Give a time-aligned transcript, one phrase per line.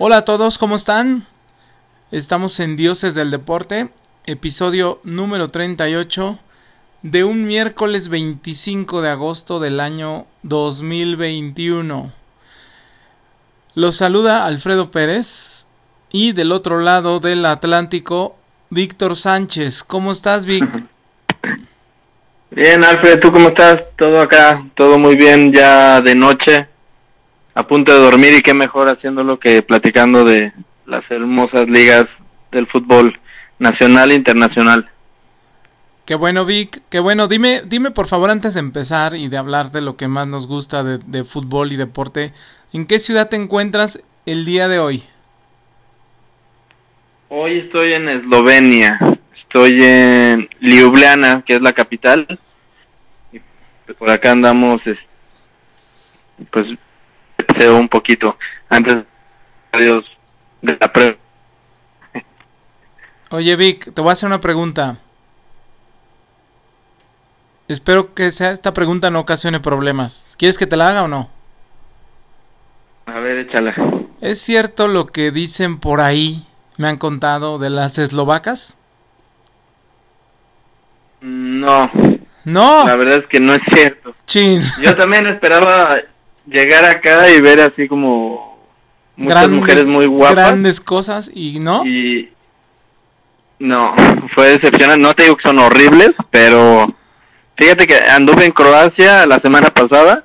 [0.00, 1.26] Hola a todos, ¿cómo están?
[2.12, 3.88] Estamos en Dioses del Deporte,
[4.26, 6.38] episodio número 38
[7.02, 12.12] de un miércoles 25 de agosto del año 2021.
[13.74, 15.66] Los saluda Alfredo Pérez
[16.12, 18.36] y del otro lado del Atlántico,
[18.70, 19.82] Víctor Sánchez.
[19.82, 20.80] ¿Cómo estás, Vic?
[22.52, 23.82] Bien, Alfred, ¿tú cómo estás?
[23.96, 26.68] Todo acá, todo muy bien, ya de noche,
[27.58, 30.52] a punto de dormir y qué mejor haciéndolo que platicando de
[30.86, 32.04] las hermosas ligas
[32.52, 33.18] del fútbol
[33.58, 34.88] nacional e internacional.
[36.06, 37.26] Qué bueno, Vic, qué bueno.
[37.26, 40.46] Dime, dime por favor antes de empezar y de hablar de lo que más nos
[40.46, 42.32] gusta de, de fútbol y deporte,
[42.72, 45.02] ¿en qué ciudad te encuentras el día de hoy?
[47.30, 49.00] Hoy estoy en Eslovenia,
[49.36, 52.38] estoy en Ljubljana, que es la capital.
[53.32, 53.40] Y
[53.94, 54.80] por acá andamos,
[56.52, 56.78] pues,
[57.66, 58.36] un poquito
[58.68, 58.96] antes
[59.72, 60.04] adiós
[60.62, 61.16] de la prueba.
[63.30, 64.96] Oye, Vic, te voy a hacer una pregunta.
[67.68, 70.26] Espero que sea esta pregunta no ocasione problemas.
[70.38, 71.28] ¿Quieres que te la haga o no?
[73.04, 73.74] A ver, échala.
[74.20, 76.46] ¿Es cierto lo que dicen por ahí,
[76.78, 78.78] me han contado, de las eslovacas?
[81.20, 81.90] No.
[82.44, 82.86] No.
[82.86, 84.14] La verdad es que no es cierto.
[84.26, 84.62] Chin.
[84.80, 85.90] Yo también esperaba
[86.50, 88.58] llegar acá y ver así como
[89.16, 90.36] muchas Grandes- mujeres muy guapas.
[90.46, 91.84] Grandes cosas y no.
[91.86, 92.30] Y
[93.58, 93.94] no,
[94.34, 95.00] fue decepcionante.
[95.00, 96.86] No te digo que son horribles, pero
[97.56, 100.24] fíjate que anduve en Croacia la semana pasada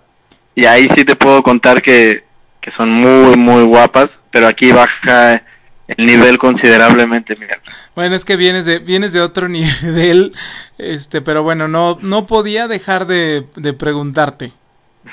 [0.55, 2.23] y ahí sí te puedo contar que,
[2.61, 5.41] que son muy, muy guapas, pero aquí baja
[5.87, 7.33] el nivel considerablemente.
[7.39, 7.59] Mira.
[7.95, 10.33] Bueno, es que vienes de vienes de otro nivel,
[10.77, 14.53] este, pero bueno, no no podía dejar de, de preguntarte.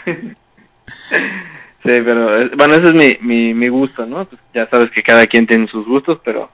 [1.83, 4.27] Sí, pero bueno, ese es mi, mi, mi gusto, ¿no?
[4.27, 6.51] Pues ya sabes que cada quien tiene sus gustos, pero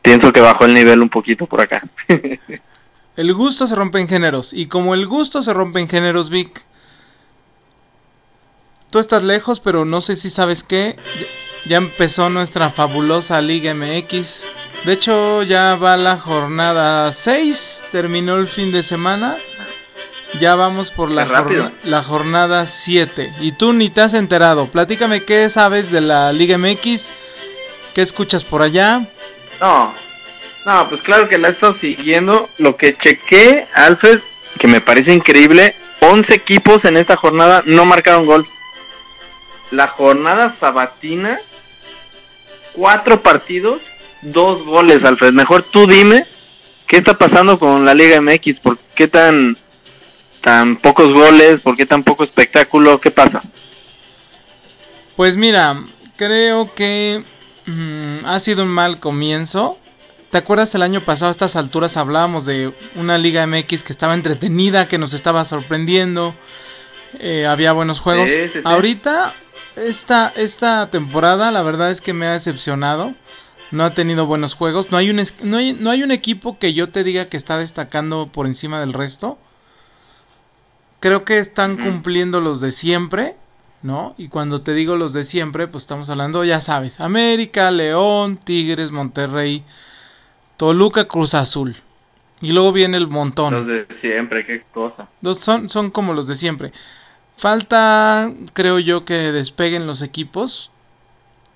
[0.00, 1.82] pienso que bajó el nivel un poquito por acá.
[3.18, 6.62] El gusto se rompe en géneros y como el gusto se rompe en géneros, Vic.
[8.90, 10.94] Tú estás lejos, pero no sé si sabes qué.
[11.66, 14.84] Ya empezó nuestra fabulosa Liga MX.
[14.86, 17.82] De hecho, ya va la jornada 6.
[17.90, 19.36] Terminó el fin de semana.
[20.40, 23.32] Ya vamos por la, jornada 7.
[23.40, 24.66] Y tú ni te has enterado.
[24.66, 27.12] Platícame qué sabes de la Liga MX.
[27.94, 29.06] ¿Qué escuchas por allá?
[29.60, 29.92] No,
[30.64, 32.48] no, pues claro que la he estado siguiendo.
[32.58, 34.20] Lo que chequé, Alfred,
[34.58, 38.46] que me parece increíble, 11 equipos en esta jornada no marcaron gol.
[39.70, 41.38] La jornada sabatina,
[42.74, 43.80] cuatro partidos,
[44.22, 45.32] dos goles, Alfred.
[45.32, 46.24] Mejor tú dime
[46.86, 49.56] qué está pasando con la Liga MX, por qué tan,
[50.48, 53.42] tan pocos goles, por qué tan poco espectáculo, qué pasa.
[55.14, 55.76] Pues mira,
[56.16, 57.22] creo que
[57.66, 59.76] mm, ha sido un mal comienzo.
[60.30, 64.14] ¿Te acuerdas el año pasado a estas alturas hablábamos de una Liga MX que estaba
[64.14, 66.32] entretenida, que nos estaba sorprendiendo?
[67.20, 68.30] eh, había buenos juegos.
[68.30, 68.60] Sí, sí, sí.
[68.64, 69.34] Ahorita,
[69.76, 73.12] esta, esta temporada, la verdad es que me ha decepcionado.
[73.70, 74.92] No ha tenido buenos juegos.
[74.92, 77.58] No hay, un, no, hay, no hay un equipo que yo te diga que está
[77.58, 79.38] destacando por encima del resto.
[81.00, 83.36] Creo que están cumpliendo los de siempre,
[83.82, 84.14] ¿no?
[84.18, 88.90] Y cuando te digo los de siempre, pues estamos hablando, ya sabes, América, León, Tigres,
[88.90, 89.62] Monterrey,
[90.56, 91.76] Toluca, Cruz Azul.
[92.40, 93.54] Y luego viene el montón.
[93.54, 95.08] Los de siempre, qué cosa.
[95.22, 96.72] Los son, son como los de siempre.
[97.36, 100.70] Falta, creo yo, que despeguen los equipos.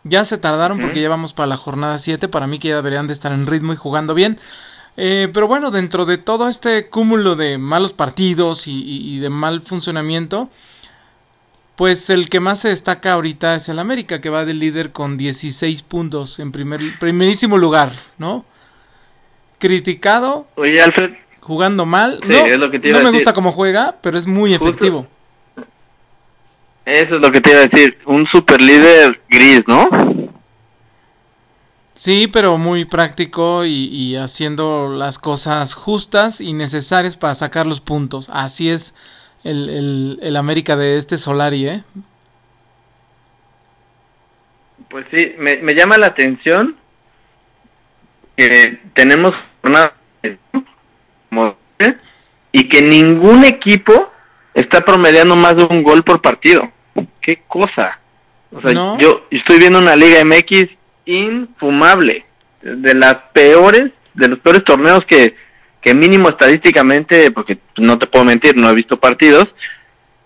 [0.05, 1.03] Ya se tardaron porque Ujú.
[1.05, 2.29] ya vamos para la jornada 7.
[2.29, 4.38] Para mí que ya deberían de estar en ritmo y jugando bien.
[4.97, 9.31] Eh, pero bueno, dentro de todo este cúmulo de malos partidos y, y- y de
[9.31, 10.50] mal funcionamiento,
[11.77, 15.17] pues el que más se destaca ahorita es el América, que va de líder con
[15.17, 18.44] 16 puntos en primer, primerísimo lugar, ¿no?
[19.59, 22.19] Criticado, Oye, Alfred, jugando mal.
[22.23, 23.21] Sí, no es lo que te no a me decir.
[23.21, 24.67] gusta cómo juega, pero es muy Justo.
[24.69, 25.06] efectivo.
[26.85, 29.87] Eso es lo que te iba a decir, un super líder gris, ¿no?
[32.02, 37.81] Sí, pero muy práctico y, y haciendo las cosas justas y necesarias para sacar los
[37.81, 38.28] puntos.
[38.32, 38.93] Así es
[39.44, 41.84] el, el, el América de este Solari, ¿eh?
[44.90, 46.75] Pues sí, me, me llama la atención
[48.37, 49.32] que tenemos
[49.62, 51.56] como-
[52.50, 54.10] y que ningún equipo
[54.54, 56.69] está promediando más de un gol por partido.
[57.20, 58.00] ¿Qué cosa?
[58.50, 58.99] O sea, ¿No?
[58.99, 62.25] yo estoy viendo una Liga MX infumable,
[62.62, 65.34] de las peores, de los peores torneos que,
[65.81, 69.44] que mínimo estadísticamente, porque no te puedo mentir, no he visto partidos,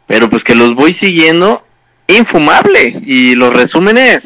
[0.06, 1.64] pero pues que los voy siguiendo
[2.06, 4.18] infumable y los resúmenes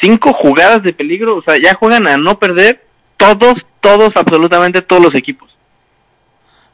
[0.00, 2.84] cinco jugadas de peligro, o sea, ya juegan a no perder
[3.16, 5.50] todos, todos, absolutamente todos los equipos.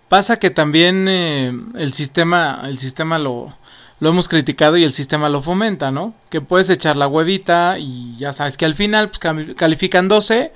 [0.09, 3.57] Pasa que también eh, el sistema, el sistema lo,
[4.03, 6.13] lo hemos criticado y el sistema lo fomenta, ¿no?
[6.29, 10.53] Que puedes echar la huevita y ya sabes que al final pues, califican 12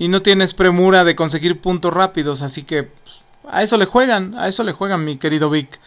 [0.00, 4.34] y no tienes premura de conseguir puntos rápidos, así que pues, a eso le juegan,
[4.34, 5.78] a eso le juegan, mi querido Vic.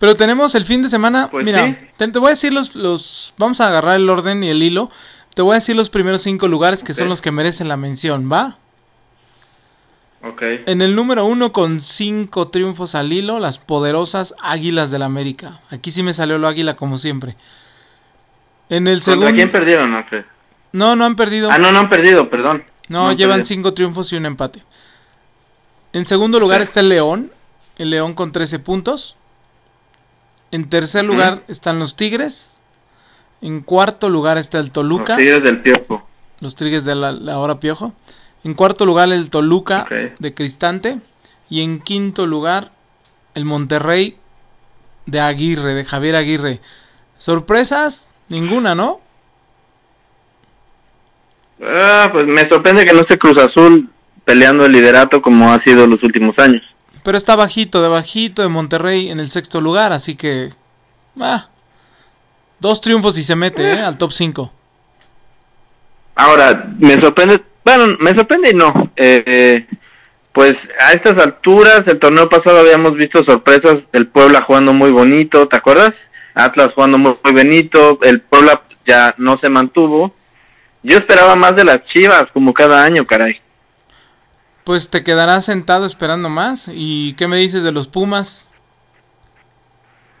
[0.00, 1.86] Pero tenemos el fin de semana, Pues mira, sí.
[1.96, 4.90] te, te voy a decir los, los, vamos a agarrar el orden y el hilo,
[5.34, 8.28] te voy a decir los primeros cinco lugares que son los que merecen la mención,
[8.28, 8.58] ¿va?
[10.22, 10.42] Ok.
[10.66, 15.60] En el número uno con cinco triunfos al hilo, las poderosas Águilas del América.
[15.70, 17.36] Aquí sí me salió lo águila como siempre.
[18.68, 19.34] En el ¿Contra segundo...
[19.34, 20.24] quién perdieron, Alfred?
[20.72, 21.50] No, no han perdido.
[21.50, 22.64] Ah, no, no han perdido, perdón.
[22.88, 23.44] No, llevan perdido.
[23.44, 24.62] cinco triunfos y un empate.
[25.92, 27.32] En segundo lugar está el León.
[27.76, 29.16] El León con 13 puntos.
[30.50, 32.60] En tercer lugar están los Tigres.
[33.40, 35.16] En cuarto lugar está el Toluca.
[35.16, 36.06] Los Tigres del Piojo.
[36.40, 37.94] Los Tigres de la, la hora Piojo.
[38.44, 39.86] En cuarto lugar el Toluca
[40.18, 40.98] de Cristante.
[41.48, 42.70] Y en quinto lugar
[43.34, 44.16] el Monterrey
[45.06, 46.60] de Aguirre, de Javier Aguirre.
[47.18, 48.10] ¿Sorpresas?
[48.28, 49.00] Ninguna, ¿no?
[51.62, 53.90] Ah, pues me sorprende que no esté Cruz Azul
[54.24, 56.62] peleando el liderato como ha sido los últimos años.
[57.02, 60.50] Pero está bajito, de bajito de Monterrey en el sexto lugar, así que...
[61.18, 61.48] Ah,
[62.60, 63.80] dos triunfos y se mete ¿eh?
[63.80, 64.52] al top 5.
[66.14, 67.42] Ahora, me sorprende,
[67.76, 68.92] bueno, me sorprende y no.
[68.96, 69.66] Eh, eh,
[70.32, 75.48] pues a estas alturas, el torneo pasado habíamos visto sorpresas, el Puebla jugando muy bonito,
[75.48, 75.92] ¿te acuerdas?
[76.34, 80.14] Atlas jugando muy, muy bonito, el Puebla ya no se mantuvo.
[80.82, 83.40] Yo esperaba más de las Chivas, como cada año, caray.
[84.64, 86.70] Pues te quedarás sentado esperando más.
[86.72, 88.46] ¿Y qué me dices de los Pumas?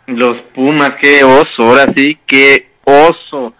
[0.06, 3.54] Los Pumas, qué oso, ahora sí, qué oso.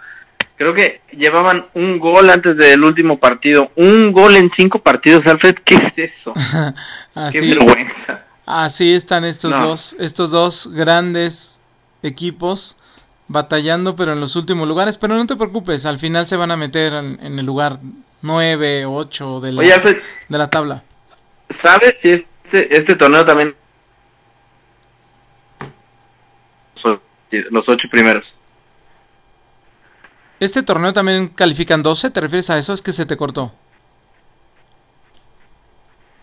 [0.61, 3.71] Creo que llevaban un gol antes del último partido.
[3.77, 6.35] Un gol en cinco partidos, Alfred, ¿qué es eso?
[7.15, 8.27] Qué así, vergüenza.
[8.45, 9.69] así están estos No.
[9.69, 11.59] dos, estos dos grandes
[12.03, 12.77] equipos
[13.27, 14.99] batallando, pero en los últimos lugares.
[14.99, 17.79] Pero no te preocupes, al final se van a meter en, en el lugar
[18.21, 19.97] 9, 8 de la, Oye, Alfred,
[20.29, 20.83] de la tabla.
[21.63, 23.55] ¿sabes si este, este torneo también...
[27.51, 28.25] Los ocho primeros.
[30.41, 32.11] ¿Este torneo también califican 12?
[32.11, 32.73] ¿Te refieres a eso?
[32.73, 33.53] Es que se te cortó.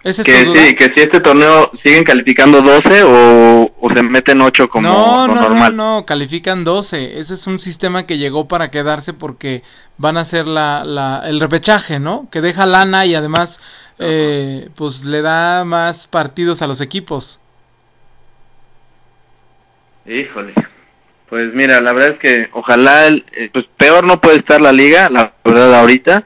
[0.04, 4.42] ¿Esa es Que sí, que si este torneo siguen calificando 12 o, o se meten
[4.42, 5.76] 8 como no, no, normal.
[5.76, 7.20] no, no, califican 12.
[7.20, 9.64] Ese es un sistema que llegó para quedarse porque
[9.98, 12.28] van a hacer la, la, el repechaje, ¿no?
[12.32, 13.60] Que deja lana y además
[14.00, 17.40] eh, pues le da más partidos a los equipos.
[20.06, 20.54] Híjole.
[21.30, 24.72] Pues mira, la verdad es que ojalá, el- eh, pues peor no puede estar la
[24.72, 26.26] liga, la verdad ahorita.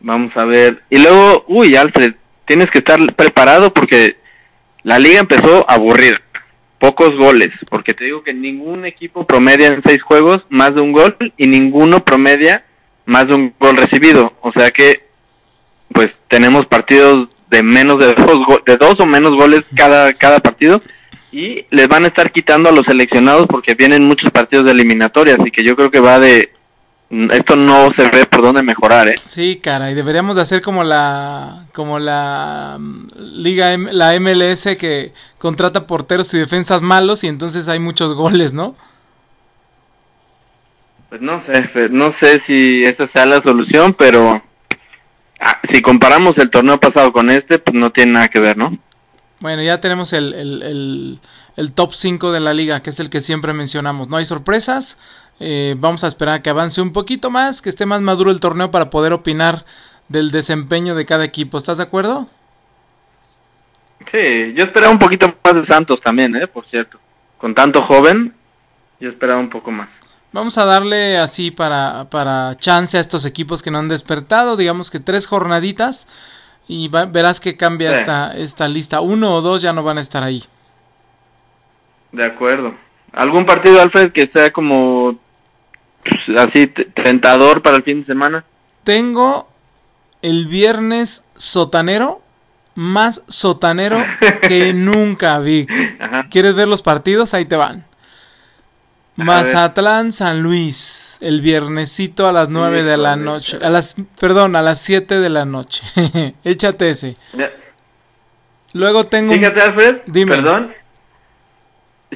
[0.00, 0.82] Vamos a ver.
[0.90, 4.16] Y luego, uy, Alfred, tienes que estar preparado porque
[4.82, 6.20] la liga empezó a aburrir.
[6.80, 10.90] Pocos goles, porque te digo que ningún equipo promedia en seis juegos más de un
[10.90, 12.64] gol y ninguno promedia
[13.06, 14.32] más de un gol recibido.
[14.40, 14.94] O sea que,
[15.94, 20.82] pues tenemos partidos de menos de dos, de dos o menos goles cada, cada partido
[21.32, 25.38] y les van a estar quitando a los seleccionados porque vienen muchos partidos de eliminatorias
[25.44, 26.50] y que yo creo que va de
[27.10, 30.60] mm, esto no se ve por dónde mejorar eh Sí, cara, y deberíamos de hacer
[30.60, 37.28] como la como la mm, liga la MLS que contrata porteros y defensas malos y
[37.28, 38.76] entonces hay muchos goles, ¿no?
[41.12, 44.42] pues no sé no sé si esa sea la solución pero
[45.40, 48.78] ah, si comparamos el torneo pasado con este pues no tiene nada que ver no
[49.42, 51.18] Bueno, ya tenemos el, el, el,
[51.56, 54.08] el top 5 de la liga, que es el que siempre mencionamos.
[54.08, 54.98] No hay sorpresas.
[55.40, 58.38] eh, vamos a esperar a que avance un poquito más, que esté más maduro el
[58.40, 59.64] torneo para poder opinar
[60.08, 61.58] del desempeño de cada equipo.
[61.58, 62.28] ¿Estás de acuerdo?
[64.10, 66.98] sí yo esperaba un poquito más de Santos también eh por cierto
[67.38, 68.34] con tanto joven
[69.00, 69.88] yo esperaba un poco más
[70.34, 74.90] Vamos a darle así para, para chance a estos equipos que no han despertado, digamos
[74.90, 76.08] que tres jornaditas
[76.68, 78.00] y va- verás que cambia Sí.
[78.00, 79.00] esta, esta lista.
[79.00, 80.42] Uno o dos ya no van a estar ahí.
[82.12, 82.74] De acuerdo.
[83.12, 85.16] ¿Algún partido, Alfred, que sea como
[86.04, 88.44] pues, así tentador para el fin de semana?
[88.84, 89.48] Tengo
[90.22, 92.20] el viernes sotanero,
[92.74, 94.02] más sotanero
[94.42, 95.70] que nunca, Vic.
[96.00, 96.26] Ajá.
[96.30, 97.34] ¿Quieres ver los partidos?
[97.34, 97.84] Ahí te van.
[99.16, 103.58] Mazatlán, San Luis, el viernesito a las 9 de la noche.
[103.62, 105.82] A las, perdón, a las 7 de la noche.
[106.44, 107.16] Échate ese.
[108.74, 110.34] Luego tengo un- Fíjate, Alfred, Dime.
[110.34, 110.72] perdón.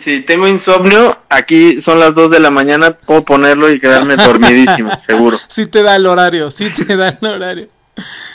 [0.04, 4.90] si tengo insomnio, aquí son las 2 de la mañana, puedo ponerlo y quedarme dormidísimo,
[5.06, 5.38] seguro.
[5.48, 7.68] Sí te da el horario, sí te da el horario.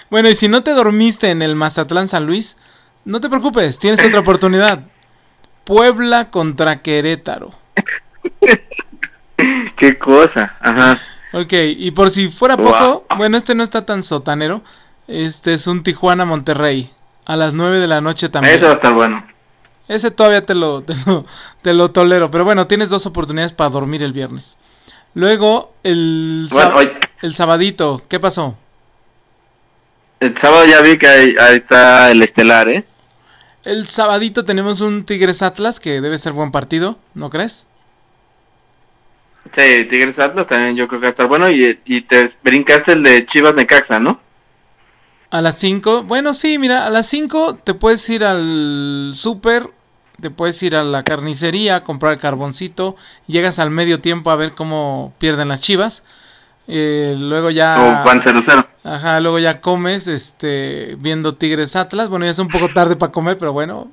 [0.10, 2.58] Bueno, y si no te dormiste en el Mazatlán San Luis,
[3.06, 4.82] no te preocupes, tienes otra oportunidad.
[5.64, 7.52] Puebla contra Querétaro.
[9.82, 11.00] Qué cosa, ajá.
[11.34, 14.62] Ok, y por si fuera poco, bueno, este no está tan sotanero.
[15.08, 16.92] Este es un Tijuana Monterrey.
[17.26, 18.56] A las 9 de la noche también.
[18.60, 19.26] Eso va a estar bueno.
[19.88, 21.26] Ese todavía te lo, te lo,
[21.64, 22.30] te lo tolero.
[22.30, 24.60] Pero bueno, tienes dos oportunidades para dormir el viernes.
[25.16, 26.92] Luego, el, Bueno, hoy-
[27.24, 28.04] el sabadito.
[28.08, 28.56] ¿Qué pasó?
[30.20, 32.86] El sábado ya vi que ahí, ahí está el estelar, ¿eh?
[33.64, 37.68] El sabadito tenemos un Tigres Atlas que debe ser buen partido, ¿no crees?
[39.44, 42.94] Sí, Tigres Atlas también yo creo que va a estar bueno y, y te brincaste
[42.94, 44.20] el de Chivas Necaxa, ¿no?
[45.32, 49.70] A las 5, bueno, sí, mira, a las 5 te puedes ir al súper,
[50.20, 54.52] te puedes ir a la carnicería a comprar carboncito, llegas al medio tiempo a ver
[54.52, 56.04] cómo pierden las chivas,
[56.68, 57.78] eh, luego ya...
[57.80, 58.68] O Juan 0-0.
[58.84, 63.14] Ajá, luego ya comes, este, viendo Tigres Atlas, bueno, ya es un poco tarde para
[63.14, 63.90] comer, pero bueno,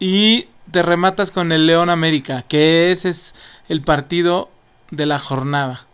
[0.00, 3.34] y te rematas con el León América, que ese es
[3.68, 4.50] el partido
[4.90, 5.86] de la jornada.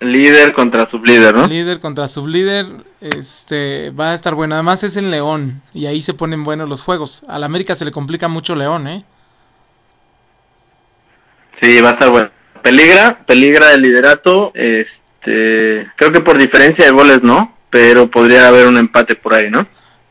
[0.00, 1.46] Líder contra sublíder, ¿no?
[1.46, 2.66] Líder contra sublíder,
[3.02, 4.54] este, va a estar bueno.
[4.54, 7.22] Además es en León y ahí se ponen buenos los juegos.
[7.28, 9.04] Al América se le complica mucho León, ¿eh?
[11.60, 12.30] Sí, va a estar bueno.
[12.62, 18.68] Peligra, peligra el liderato, este, creo que por diferencia de goles no, pero podría haber
[18.68, 19.66] un empate por ahí, ¿no?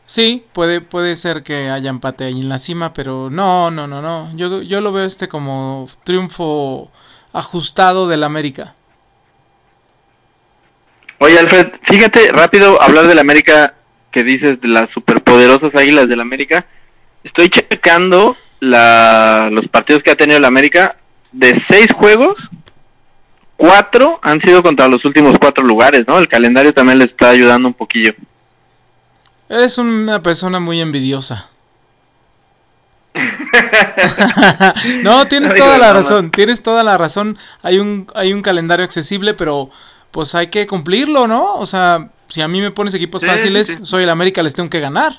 [0.06, 4.02] Sí, puede, puede ser que haya empate ahí en la cima, pero no, no, no,
[4.02, 4.30] no.
[4.36, 6.90] Yo, yo lo veo este como triunfo
[7.32, 8.74] ajustado del América.
[11.18, 13.74] Oye, Alfred, fíjate, rápido, hablar del América
[14.10, 16.66] que dices de las superpoderosas águilas del América.
[17.22, 20.96] Estoy checando la, los partidos que ha tenido el América.
[21.32, 22.36] De seis juegos,
[23.56, 26.18] cuatro han sido contra los últimos cuatro lugares, ¿no?
[26.18, 28.14] El calendario también le está ayudando un poquillo.
[29.48, 31.50] Eres una persona muy envidiosa.
[35.02, 35.92] no, tienes No, toda la mamá.
[36.00, 37.38] razón, tienes toda la razón.
[37.62, 39.70] Hay un, hay un calendario accesible, pero
[40.10, 41.54] pues hay que cumplirlo, ¿no?
[41.54, 44.54] O sea, si a mí me pones equipos Sí, fáciles, sí, soy el América, les
[44.54, 45.12] tengo que ganar.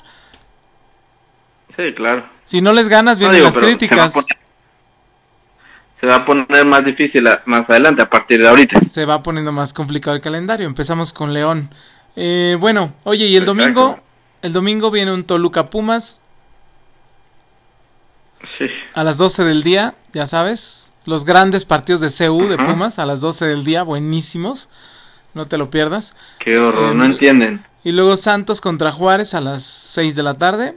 [1.76, 2.26] Sí, claro.
[2.44, 4.12] Si no les ganas, No, vienen digo, las críticas.
[4.12, 4.38] Se va, a poner,
[6.00, 8.80] se va a poner más difícil a- más adelante, a partir de ahorita.
[8.90, 10.66] Se va poniendo más complicado el calendario.
[10.66, 11.70] Empezamos con León.
[12.16, 13.98] Eh, bueno, oye, y el domingo,
[14.42, 16.20] el domingo viene un Toluca Pumas
[18.58, 18.66] Sí.
[18.94, 22.56] a las 12 del día, ya sabes, los grandes partidos de CU de.
[22.56, 24.68] Pumas a las 12 del día, buenísimos,
[25.34, 26.14] no te lo pierdas.
[26.44, 27.64] Qué horror, Eh, no entienden.
[27.84, 30.76] Y luego Santos contra Juárez a las 6 de la tarde.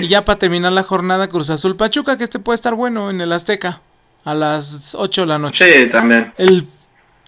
[0.00, 3.20] Y ya para terminar la jornada Cruz Azul Pachuca, que este puede estar bueno en
[3.20, 3.80] el Azteca,
[4.24, 5.64] a las 8 de la noche.
[5.80, 6.32] Sí, también.
[6.38, 6.66] El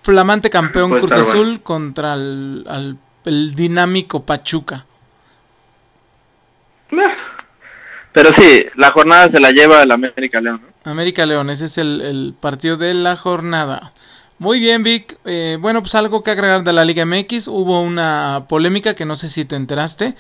[0.05, 1.63] flamante campeón Puede Cruz Azul bueno.
[1.65, 4.87] contra el, al- el dinámico Pachuca.
[8.12, 10.62] Pero sí, la jornada se la lleva el América León.
[10.85, 10.91] ¿no?
[10.91, 13.93] América León, ese es el, el partido de la jornada.
[14.38, 15.19] Muy bien, Vic.
[15.25, 17.49] Eh, bueno, pues algo que agregar de la Liga MX.
[17.49, 20.15] Hubo una polémica que no sé si te enteraste.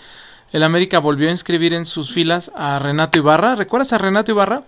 [0.52, 3.54] El América volvió a inscribir en sus filas a Renato Ibarra.
[3.54, 4.62] ¿Recuerdas a Renato Ibarra?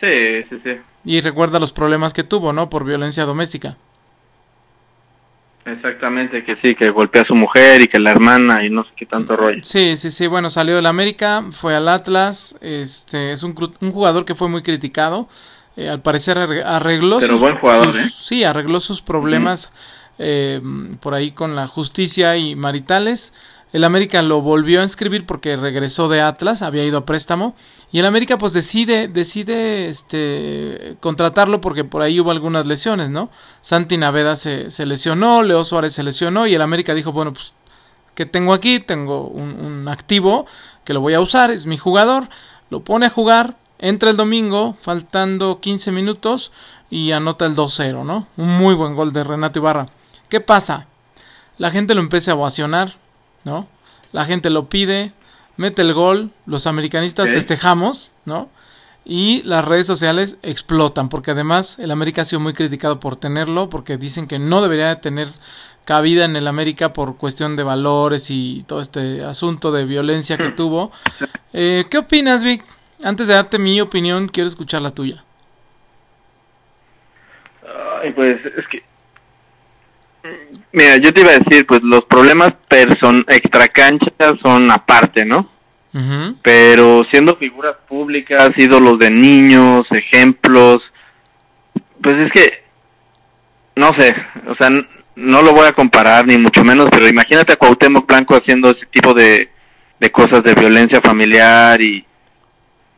[0.00, 0.70] Sí, sí, sí.
[1.04, 2.68] Y recuerda los problemas que tuvo, ¿no?
[2.68, 3.76] Por violencia doméstica.
[5.72, 8.90] Exactamente, que sí, que golpea a su mujer y que la hermana y no sé
[8.96, 9.60] qué tanto rollo.
[9.62, 10.26] Sí, sí, sí.
[10.26, 12.56] Bueno, salió del América, fue al Atlas.
[12.60, 15.28] Este es un, un jugador que fue muy criticado.
[15.76, 18.08] Eh, al parecer arre- arregló Pero sus, buen jugador, sus- ¿eh?
[18.10, 19.70] sí, arregló sus problemas
[20.18, 20.60] eh,
[21.00, 23.32] por ahí con la justicia y maritales.
[23.72, 27.54] El América lo volvió a inscribir porque regresó de Atlas, había ido a préstamo.
[27.92, 33.30] Y el América pues decide, decide este contratarlo porque por ahí hubo algunas lesiones, ¿no?
[33.60, 37.52] Santi Naveda se, lesionó, Leo Suárez se lesionó y el América dijo, bueno, pues
[38.14, 40.46] que tengo aquí, tengo un, un activo
[40.84, 42.28] que lo voy a usar, es mi jugador,
[42.70, 46.52] lo pone a jugar, entra el domingo, faltando 15 minutos
[46.90, 48.26] y anota el 2-0, ¿no?
[48.36, 49.86] Un muy buen gol de Renato Ibarra.
[50.28, 50.86] ¿Qué pasa?
[51.58, 52.94] La gente lo empieza a ovacionar,
[53.44, 53.68] ¿no?
[54.12, 55.12] La gente lo pide,
[55.56, 58.48] mete el gol, los americanistas festejamos, ¿no?
[59.04, 63.70] Y las redes sociales explotan, porque además el América ha sido muy criticado por tenerlo,
[63.70, 65.28] porque dicen que no debería de tener
[65.88, 70.50] cabida en el América por cuestión de valores y todo este asunto de violencia que
[70.50, 70.92] tuvo.
[71.54, 72.62] Eh, ¿Qué opinas, Vic?
[73.02, 75.24] Antes de darte mi opinión, quiero escuchar la tuya.
[78.02, 78.84] Ay, pues es que.
[80.72, 85.48] Mira, yo te iba a decir, pues los problemas person extracancha son aparte, ¿no?
[86.42, 90.78] pero siendo figuras públicas, ídolos de niños, ejemplos,
[92.02, 92.62] pues es que,
[93.74, 94.14] no sé,
[94.46, 94.68] o sea,
[95.16, 98.86] no lo voy a comparar ni mucho menos, pero imagínate a Cuauhtémoc Blanco haciendo ese
[98.86, 99.48] tipo de,
[99.98, 102.04] de cosas de violencia familiar y,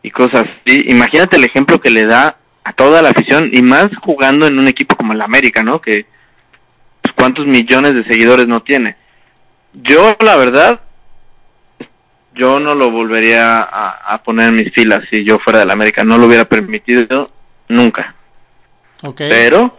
[0.02, 0.78] y cosas así.
[0.88, 4.68] Imagínate el ejemplo que le da a toda la afición y más jugando en un
[4.68, 5.80] equipo como el América, ¿no?
[5.80, 6.04] Que
[7.20, 8.96] cuántos millones de seguidores no tiene.
[9.74, 10.80] Yo, la verdad,
[12.34, 16.02] yo no lo volvería a, poner en mis filas si yo fuera del América.
[16.02, 17.30] No lo hubiera permitido
[17.68, 18.14] nunca.
[19.16, 19.76] Pero,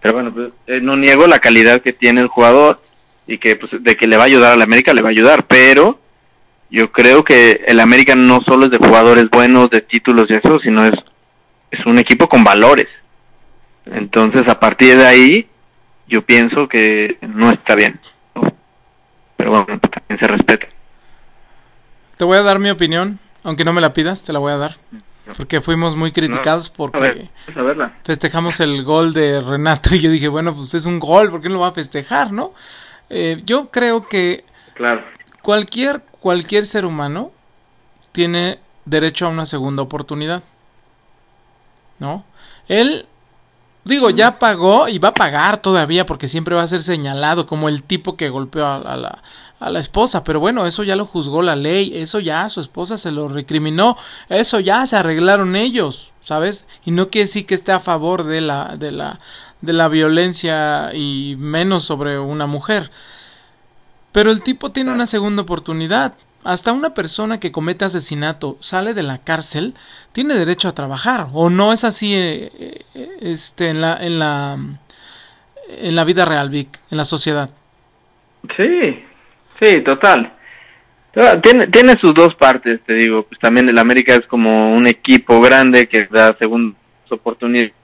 [0.00, 2.80] pero bueno, pues, eh, no niego la calidad que tiene el jugador
[3.26, 5.44] y que pues, de que le va a ayudar al América, le va a ayudar.
[5.46, 5.98] Pero
[6.70, 10.60] yo creo que el América no solo es de jugadores buenos, de títulos y eso,
[10.60, 10.94] sino es,
[11.70, 12.88] es un equipo con valores.
[13.86, 15.48] Entonces, a partir de ahí,
[16.08, 17.98] yo pienso que no está bien.
[19.36, 20.66] Pero bueno, también se respeta.
[22.16, 24.56] Te voy a dar mi opinión, aunque no me la pidas, te la voy a
[24.56, 24.76] dar.
[25.36, 27.28] Porque fuimos muy criticados porque
[28.04, 31.48] festejamos el gol de Renato y yo dije, bueno, pues es un gol, ¿por qué
[31.48, 32.54] no lo va a festejar, no?
[33.10, 34.44] Eh, yo creo que
[34.74, 35.04] claro.
[35.42, 37.32] cualquier, cualquier ser humano
[38.12, 40.44] tiene derecho a una segunda oportunidad,
[41.98, 42.24] ¿no?
[42.68, 43.06] Él
[43.86, 47.68] Digo, ya pagó y va a pagar todavía porque siempre va a ser señalado como
[47.68, 49.22] el tipo que golpeó a, la,
[49.60, 50.24] a la esposa.
[50.24, 53.96] Pero bueno, eso ya lo juzgó la ley, eso ya su esposa se lo recriminó,
[54.28, 56.66] eso ya se arreglaron ellos, ¿sabes?
[56.84, 59.20] Y no quiere decir que esté a favor de la, de la,
[59.60, 62.90] de la violencia y menos sobre una mujer.
[64.10, 66.14] Pero el tipo tiene una segunda oportunidad.
[66.46, 69.74] Hasta una persona que comete asesinato sale de la cárcel
[70.12, 72.50] tiene derecho a trabajar o no es así eh,
[72.94, 74.56] eh, este en la en la
[75.68, 77.50] en la vida real Vic en la sociedad.
[78.56, 79.04] Sí
[79.60, 80.34] sí total.
[81.42, 85.40] Tiene tiene sus dos partes te digo pues también el América es como un equipo
[85.40, 86.76] grande que da segundas
[87.10, 87.74] oportunidades.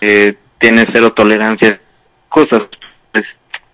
[0.00, 1.80] Eh, tiene cero tolerancia
[2.28, 2.62] cosas
[3.12, 3.24] pues,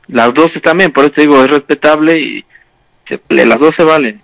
[0.08, 2.44] las dos también, por eso digo, es respetable y
[3.28, 4.20] las dos se valen.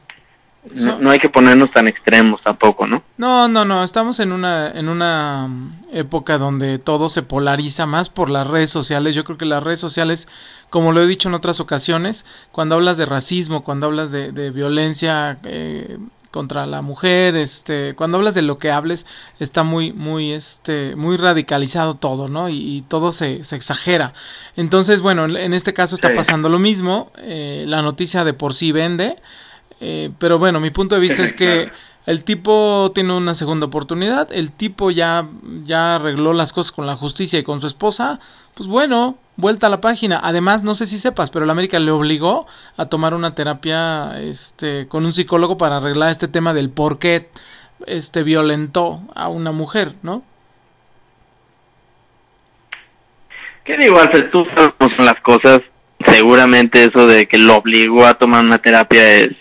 [0.75, 3.03] No, hay que ponernos tan extremos tampoco, ¿no?
[3.17, 8.11] No, no, no, estamos en una, en una mm, época donde todo se polariza más
[8.11, 9.15] por las redes sociales.
[9.15, 10.29] Yo creo que las redes sociales,
[10.69, 14.51] como lo he dicho en otras ocasiones, cuando hablas de racismo, cuando hablas de, de
[14.51, 15.97] violencia eh,
[16.31, 19.07] contra la mujer, este, cuando hablas de lo que hables,
[19.39, 22.49] está muy, muy, este, muy radicalizado todo, ¿no?
[22.49, 24.15] Y, todo se, se, exagera.
[24.57, 28.73] Entonces, bueno, en este caso está pasando lo mismo, eh, la noticia de por sí
[28.73, 29.17] vende,
[29.81, 31.71] eh, pero bueno, mi punto de vista es que
[32.07, 35.29] el tipo tiene una segunda oportunidad, el tipo ya,
[35.63, 38.21] ya arregló las cosas con la justicia y con su esposa,
[38.55, 40.21] pues bueno, vuelta a la página.
[40.23, 44.87] Además, no sé si sepas, pero el América le obligó a tomar una terapia este,
[44.89, 47.29] con un psicólogo para arreglar este tema del por qué
[47.87, 50.23] este, violentó a una mujer, ¿no?
[53.65, 54.31] ¿Qué digo, Alfred?
[54.31, 55.61] Tú sabes cómo son las cosas.
[56.07, 59.37] Seguramente eso de que lo obligó a tomar una terapia es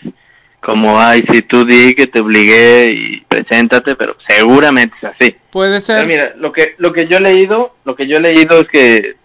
[0.60, 5.36] como, ay, si tú di que te obligué y preséntate, pero seguramente es así.
[5.50, 6.06] Puede ser.
[6.06, 9.16] mira, lo que, lo que yo he leído, lo que yo he leído es que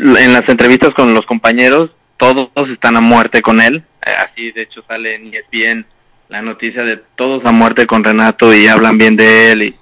[0.00, 3.84] en las entrevistas con los compañeros, todos están a muerte con él.
[4.04, 5.86] Eh, así, de hecho, sale en ESPN
[6.28, 9.62] la noticia de todos a muerte con Renato y hablan bien de él.
[9.62, 9.74] Y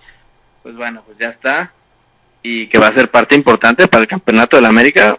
[0.62, 1.72] pues bueno, pues ya está.
[2.42, 5.18] Y que va a ser parte importante para el campeonato de la América,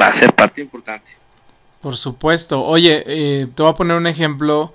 [0.00, 1.10] va a ser parte importante.
[1.80, 2.62] Por supuesto.
[2.64, 4.72] Oye, eh, te voy a poner un ejemplo.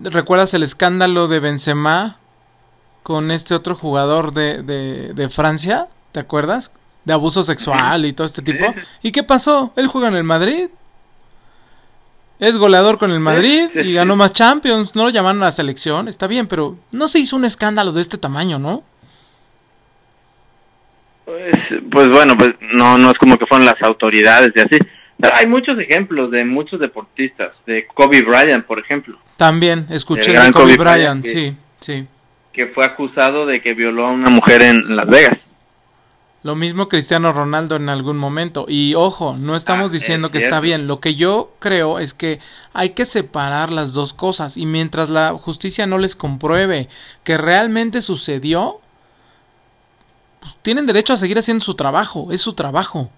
[0.00, 2.16] ¿Recuerdas el escándalo de Benzema
[3.02, 5.86] con este otro jugador de, de, de Francia?
[6.12, 6.72] ¿Te acuerdas?
[7.04, 8.74] De abuso sexual y todo este tipo.
[9.02, 9.72] ¿Y qué pasó?
[9.76, 10.68] Él juega en el Madrid.
[12.38, 14.94] Es goleador con el Madrid y ganó más Champions.
[14.94, 16.08] No lo llamaron a la selección.
[16.08, 18.82] Está bien, pero no se hizo un escándalo de este tamaño, ¿no?
[21.24, 21.52] Pues,
[21.90, 24.78] pues bueno, pues no, no es como que fueron las autoridades y así
[25.34, 29.18] hay muchos ejemplos de muchos deportistas, de Kobe Bryant, por ejemplo.
[29.36, 32.06] También, escuché de Kobe, Bryant, sí, sí.
[32.52, 35.38] Que fue acusado de que violó a una mujer en Las Vegas.
[36.42, 38.64] Lo mismo Cristiano Ronaldo en algún momento.
[38.66, 40.86] Y ojo, no estamos ah, diciendo que está bien.
[40.86, 42.40] Lo que yo creo es que
[42.72, 44.56] hay que separar las dos cosas.
[44.56, 46.88] Y mientras la justicia no les compruebe
[47.24, 48.80] que realmente sucedió,
[50.40, 52.32] pues tienen derecho a seguir haciendo su trabajo.
[52.32, 53.10] Es su trabajo.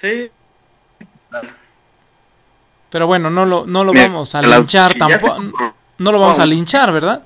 [0.00, 0.30] Sí.
[2.88, 5.42] Pero bueno, no lo, no lo vamos a linchar tampoco.
[5.98, 7.22] No lo vamos a linchar, ¿verdad?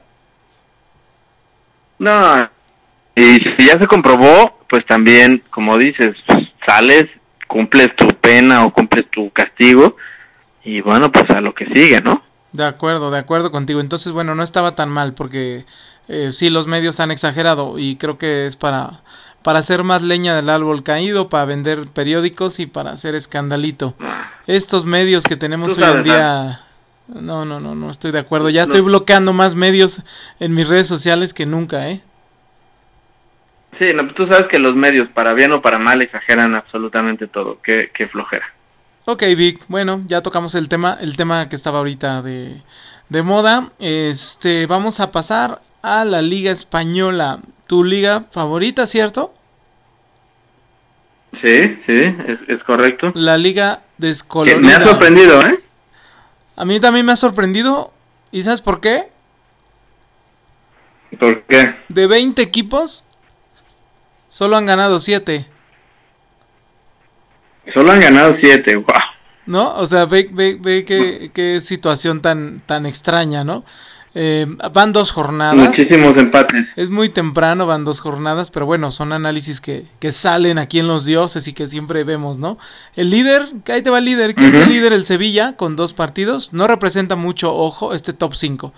[2.01, 2.54] No.
[3.17, 7.05] Y si ya se comprobó, pues también, como dices, pues, sales,
[7.47, 9.97] cumples tu pena o cumples tu castigo
[10.65, 12.23] y bueno, pues a lo que sigue, ¿no?
[12.53, 13.81] De acuerdo, de acuerdo contigo.
[13.81, 15.65] Entonces, bueno, no estaba tan mal porque
[16.09, 19.03] eh, sí, los medios han exagerado y creo que es para,
[19.43, 23.95] para hacer más leña del árbol caído, para vender periódicos y para hacer escandalito.
[24.47, 26.61] Estos medios que tenemos hoy en día...
[27.07, 28.49] No, no, no, no estoy de acuerdo.
[28.49, 30.03] Ya estoy bloqueando más medios
[30.41, 32.01] en mis redes sociales que nunca, ¿eh?
[33.79, 37.59] Sí, no, tú sabes que los medios, para bien o para mal, exageran absolutamente todo.
[37.63, 38.47] Qué, qué flojera.
[39.07, 42.63] Ok, Vic, bueno, ya tocamos el tema, el tema que estaba ahorita de,
[43.09, 43.71] de moda.
[43.79, 47.41] Este, vamos a pasar a la Liga Española.
[47.67, 49.35] Tu liga favorita, ¿cierto?
[51.43, 51.97] Sí, sí,
[52.49, 53.13] es, correcto.
[53.15, 54.59] La Liga Descolorida.
[54.59, 55.61] me ha sorprendido, ¿eh?
[56.57, 57.93] A mí también me ha sorprendido.
[58.31, 59.09] ¿Y sabes por qué?
[61.19, 61.77] ¿Por qué?
[61.89, 63.07] De 20 equipos,
[64.35, 65.47] solo han ganado 7.
[67.73, 68.87] Solo han ganado 7, wow.
[69.47, 69.75] ¿No?
[69.77, 73.65] O sea, ve, ve, ve qué, qué situación tan, tan extraña, ¿no?
[74.17, 75.57] Eh, van dos jornadas.
[75.57, 76.67] Muchísimos empates.
[76.75, 80.89] Es muy temprano, van dos jornadas, pero bueno, son análisis que, que salen aquí en
[80.89, 82.59] los dioses y que siempre vemos, ¿no?
[82.97, 84.35] El líder, ahí te va el líder.
[84.35, 84.93] ¿Quién es el líder?
[84.93, 86.53] El Sevilla, con dos partidos.
[86.53, 88.73] No representa mucho, ojo, este top 5,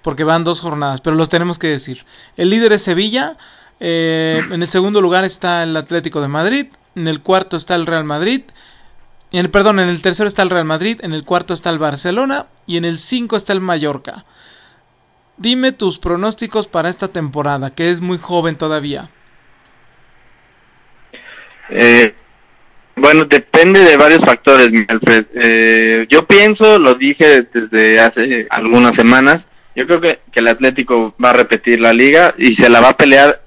[0.00, 2.04] porque van dos jornadas, pero los tenemos que decir.
[2.38, 3.36] El líder es Sevilla.
[3.84, 6.66] Eh, en el segundo lugar está el Atlético de Madrid.
[6.94, 8.42] En el cuarto está el Real Madrid.
[9.32, 11.00] En el, perdón, en el tercero está el Real Madrid.
[11.02, 12.46] En el cuarto está el Barcelona.
[12.64, 14.24] Y en el cinco está el Mallorca.
[15.36, 19.10] Dime tus pronósticos para esta temporada, que es muy joven todavía.
[21.70, 22.14] Eh,
[22.94, 25.26] bueno, depende de varios factores, Alfred.
[25.34, 29.38] Eh, yo pienso, lo dije desde hace algunas semanas,
[29.74, 32.96] yo creo que, el Atlético va a repetir la liga y se la va a
[32.96, 33.40] pelear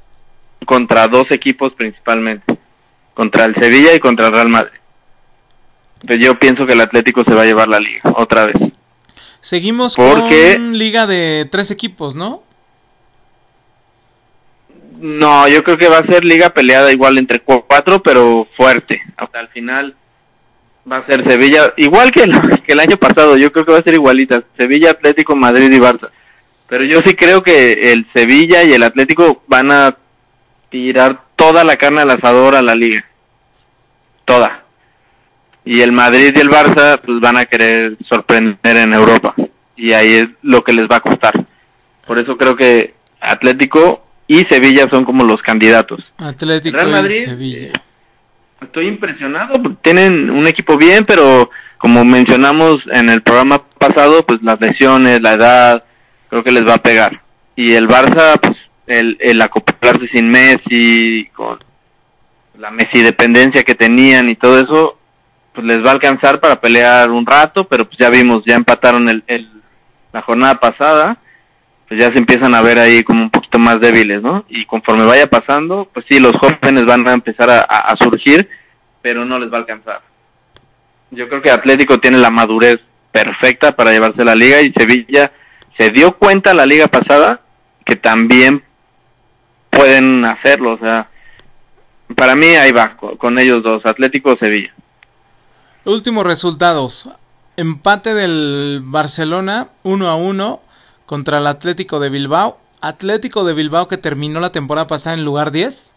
[0.65, 2.57] contra dos equipos principalmente,
[3.13, 4.79] contra el Sevilla y contra el Real Madrid.
[6.19, 8.55] yo pienso que el Atlético se va a llevar la liga otra vez.
[9.41, 12.43] Seguimos con liga de tres equipos, ¿no?
[14.99, 19.01] No, yo creo que va a ser liga peleada igual entre cuatro, pero fuerte.
[19.17, 19.95] Hasta el final
[20.89, 22.31] va a ser Sevilla, igual que el,
[22.65, 24.43] que el año pasado, yo creo que va a ser igualita.
[24.57, 26.09] Sevilla, Atlético, Madrid y Barça.
[26.67, 29.95] Pero yo sí creo que el Sevilla y el Atlético van a
[30.75, 33.05] tirar toda la carne al asador a la liga.
[34.25, 34.65] Toda
[35.65, 39.33] y el Madrid y el Barça pues van a querer sorprender en Europa
[39.75, 41.33] y ahí es lo que les va a costar.
[42.05, 46.01] Por eso creo que Atlético y Sevilla son como los candidatos.
[46.17, 47.71] Atlético y Sevilla.
[48.61, 54.59] Estoy impresionado, tienen un equipo bien, pero como mencionamos en el programa pasado, pues las
[54.61, 55.83] lesiones, la edad,
[56.29, 57.21] creo que les va a pegar.
[57.55, 61.57] Y el Barça, pues el, el acoplarse sin Messi, con
[62.57, 64.97] la Messi dependencia que tenían y todo eso,
[65.53, 69.07] pues les va a alcanzar para pelear un rato, pero pues ya vimos, ya empataron
[69.09, 69.23] el,
[70.11, 71.17] la jornada pasada,
[71.87, 74.45] pues ya se empiezan a ver ahí como un poquito más débiles, ¿no?
[74.49, 78.49] Y conforme vaya pasando, pues sí, los jóvenes van a empezar a, surgir,
[79.01, 80.01] pero no les va a alcanzar.
[81.11, 82.77] Yo creo que Atlético tiene la madurez
[83.11, 85.31] perfecta para llevarse la liga y Sevilla
[85.77, 87.41] se dio cuenta la liga pasada
[87.85, 88.63] que también
[89.75, 91.09] pueden hacerlo, o sea,
[92.15, 94.73] para mí ahí va, con ellos dos, Atlético o Sevilla.
[95.85, 97.09] Últimos resultados.
[97.57, 100.61] Empate del Barcelona 1 a 1
[101.05, 102.59] contra el Atlético de Bilbao.
[102.81, 105.93] Atlético de Bilbao que terminó la temporada pasada en lugar 10.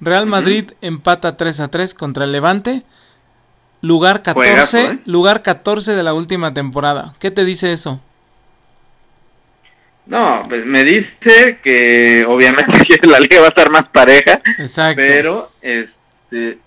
[0.00, 2.82] Real Madrid empata 3 a 3 contra el Levante.
[3.82, 4.98] Lugar 14, ¿eh?
[5.06, 7.14] lugar 14 de la última temporada.
[7.18, 8.00] ¿Qué te dice eso?
[10.10, 14.40] No, pues me dice que obviamente la liga va a estar más pareja.
[14.58, 15.00] Exacto.
[15.00, 16.58] Pero este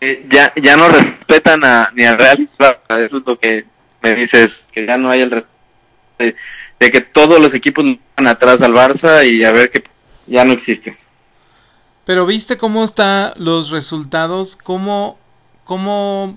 [0.00, 3.64] eh, ya ya no respetan a, ni al Real, eso es lo que
[4.02, 5.56] me dices, que ya no hay el respeto
[6.80, 7.84] de, que todos los equipos
[8.16, 9.84] van atrás al Barça y a ver que
[10.26, 10.96] ya no existe.
[12.04, 15.18] Pero viste cómo están los resultados, cómo,
[15.64, 16.36] cómo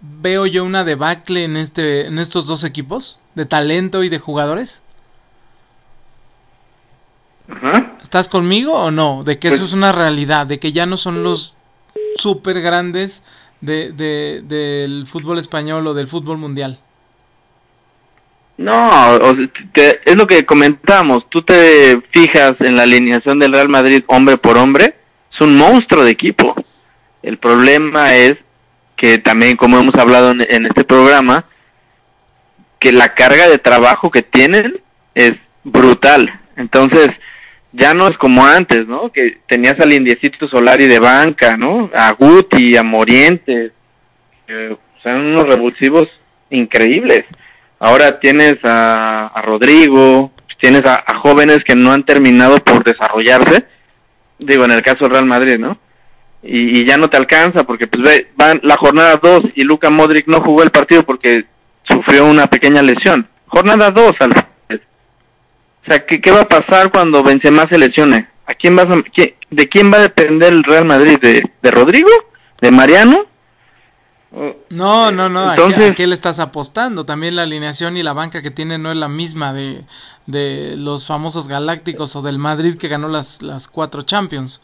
[0.00, 4.83] veo yo una debacle en este, en estos dos equipos, de talento y de jugadores.
[8.02, 9.22] ¿Estás conmigo o no?
[9.22, 11.56] De que eso pues es una realidad, de que ya no son los
[12.16, 13.24] súper grandes
[13.60, 13.92] de,
[14.42, 16.78] del fútbol español o del fútbol mundial.
[18.56, 19.16] No,
[19.74, 21.28] es lo que comentamos.
[21.28, 24.94] Tú te fijas en la alineación del Real Madrid hombre por hombre,
[25.32, 26.54] es un monstruo de equipo.
[27.22, 28.34] El problema es
[28.96, 31.46] que también, como hemos hablado en, en este programa,
[32.78, 34.80] que la carga de trabajo que tienen
[35.14, 35.32] es
[35.64, 36.40] brutal.
[36.56, 37.08] Entonces,
[37.74, 39.10] ya no es como antes, ¿no?
[39.10, 41.90] Que tenías al Indiecito Solari de banca, ¿no?
[41.94, 43.72] A Guti, a Morientes,
[45.04, 46.08] sea, unos revulsivos
[46.50, 47.24] increíbles.
[47.78, 53.66] Ahora tienes a, Rodrigo, tienes a, jóvenes que no han terminado por desarrollarse,
[54.38, 55.78] digo, en el caso del Real Madrid, ¿no?
[56.42, 60.26] Y, ya no te alcanza porque pues ve, van la jornada 2 y Luka Modric
[60.26, 61.44] no jugó el partido porque
[61.90, 63.28] sufrió una pequeña lesión.
[63.46, 64.53] Jornada 2, Alfred.
[65.84, 68.28] O sea, ¿qué, ¿qué, va a pasar cuando Benzema se lesione?
[68.46, 68.96] ¿A quién vas a,
[69.50, 71.18] ¿De quién va a depender el Real Madrid?
[71.20, 72.10] ¿De, de Rodrigo?
[72.60, 73.26] ¿De Mariano?
[74.70, 75.50] No, no, no.
[75.50, 77.06] Entonces, ¿a, qué, le estás apostando?
[77.06, 79.82] También la alineación y la banca que tiene no es la misma de,
[80.26, 84.60] de los famosos Galácticos o del Madrid que ganó las, las cuatro Champions.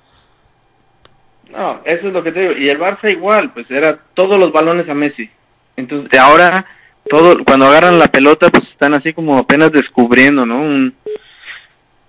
[1.53, 2.53] No, eso es lo que te digo.
[2.53, 5.31] Y el Barça igual, pues era todos los balones a Messi.
[5.77, 6.67] Entonces, ahora,
[7.09, 10.61] todo, cuando agarran la pelota, pues están así como apenas descubriendo, ¿no?
[10.61, 10.95] Un,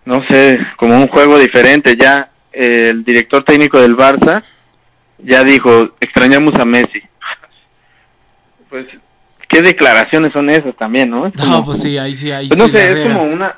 [0.06, 1.96] no sé, como un juego diferente.
[2.00, 4.44] Ya el director técnico del Barça
[5.20, 7.02] ya dijo, extrañamos a Messi
[8.72, 8.88] pues,
[9.50, 11.30] ¿qué declaraciones son esas también, no?
[11.30, 13.58] no, pues sí, ahí sí, ahí pues no sé, es como una,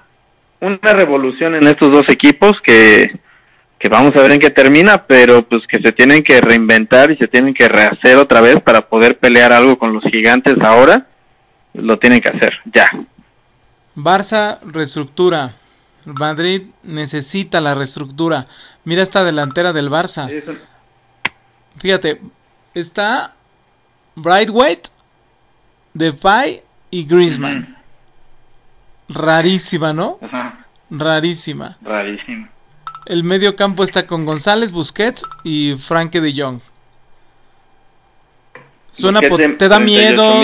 [0.60, 3.19] una revolución en estos dos equipos que,
[3.77, 7.17] que vamos a ver en qué termina, pero pues que se tienen que reinventar y
[7.17, 11.06] se tienen que rehacer otra vez para poder pelear algo con los gigantes ahora,
[11.75, 12.88] lo tienen que hacer, ya.
[13.95, 15.53] Barça reestructura.
[16.05, 18.47] Madrid necesita la reestructura.
[18.83, 20.29] Mira esta delantera del Barça.
[21.77, 22.21] Fíjate,
[22.73, 23.33] está
[24.15, 24.87] Brightweight
[25.93, 26.61] Depay
[26.91, 27.77] y Griezmann.
[29.09, 30.19] Rarísima, ¿no?
[30.89, 31.77] Rarísima.
[31.81, 32.49] Rarísima.
[33.05, 36.61] El medio campo está con González, Busquets y Frankie de Jong.
[38.91, 40.43] Suena te da miedo,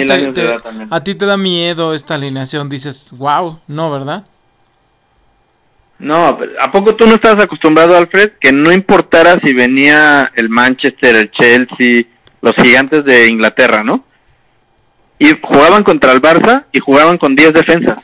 [0.89, 4.25] a ti te da miedo esta alineación, dices, wow, no, ¿verdad?
[5.99, 11.15] No, ¿a poco tú no estás acostumbrado, Alfred, que no importara si venía el Manchester,
[11.15, 12.03] el Chelsea,
[12.41, 14.05] los gigantes de Inglaterra, ¿no?
[15.19, 17.99] y jugaban contra el Barça y jugaban con 10 defensas.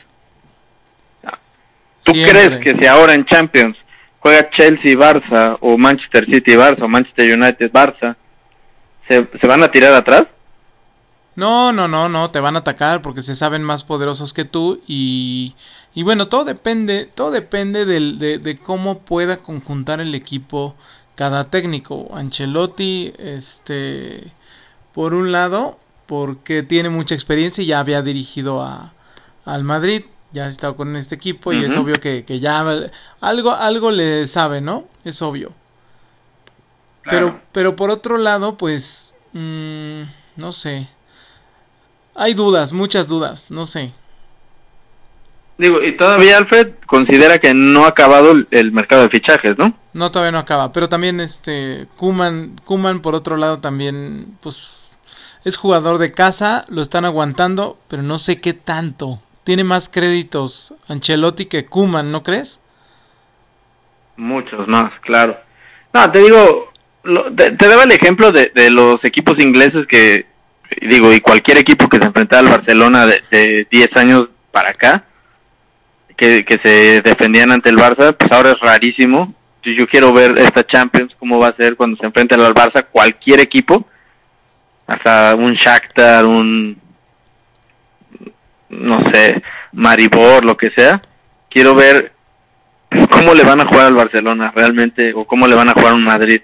[2.04, 3.76] ¿Tú crees que si ahora en Champions
[4.20, 8.16] juega Chelsea Barça o Manchester City Barça o Manchester United Barça,
[9.08, 10.24] ¿se, se van a tirar atrás?
[11.34, 14.82] No, no, no, no, te van a atacar porque se saben más poderosos que tú
[14.86, 15.54] y,
[15.96, 20.74] y bueno, todo depende, todo depende del, de, de cómo pueda conjuntar el equipo
[21.14, 22.10] cada técnico.
[22.12, 24.30] Ancelotti, este,
[24.92, 28.92] por un lado, porque tiene mucha experiencia y ya había dirigido a,
[29.46, 32.62] al Madrid, ya ha estado con este equipo y es obvio que, que, ya
[33.20, 34.84] algo, algo le sabe, ¿no?
[35.02, 35.54] Es obvio.
[37.04, 40.02] Pero, pero por otro lado, pues, mmm,
[40.36, 40.90] no sé.
[42.14, 43.94] Hay dudas, muchas dudas, no sé.
[45.58, 49.74] Digo, y todavía Alfred considera que no ha acabado el, mercado de fichajes, ¿no?
[49.94, 54.82] No, todavía no acaba, pero también este Kuman, Kuman por otro lado también pues
[55.44, 59.20] es jugador de casa, lo están aguantando, pero no sé qué tanto.
[59.44, 62.60] Tiene más créditos Ancelotti que Kuman, ¿no crees?
[64.16, 65.38] Muchos más, claro.
[65.94, 66.72] No, te digo,
[67.34, 70.26] te, daba el ejemplo de, los equipos ingleses que,
[70.82, 75.04] digo, y cualquier equipo que se enfrentaba al Barcelona de, de 10 años para acá,
[76.16, 79.34] que, se defendían ante el Barça, pues ahora es rarísimo.
[79.62, 83.40] Yo quiero ver esta Champions, cómo va a ser cuando se enfrente al Barça, cualquier
[83.40, 83.86] equipo
[84.86, 86.78] hasta un Shakhtar, un
[88.68, 91.00] no sé, Maribor, lo que sea.
[91.48, 92.12] Quiero ver
[93.10, 95.96] cómo le van a jugar al Barcelona realmente o cómo le van a jugar a
[95.96, 96.40] un Madrid.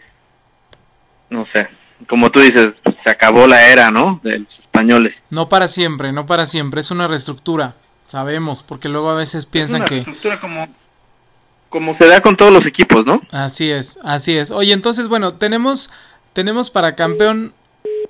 [1.31, 1.69] No sé,
[2.09, 2.69] como tú dices,
[3.05, 4.21] se acabó la era, ¿no?
[4.23, 5.15] De los españoles.
[5.31, 7.75] No para siempre, no para siempre, es una reestructura,
[8.13, 9.95] sabemos, porque luego a veces piensan que...
[9.95, 10.69] Reestructura como,
[11.71, 13.23] como se da con todos los equipos, ¿no?
[13.31, 14.51] Así es, así es.
[14.51, 15.91] Oye, entonces, bueno, tenemos,
[16.35, 17.55] tenemos para campeón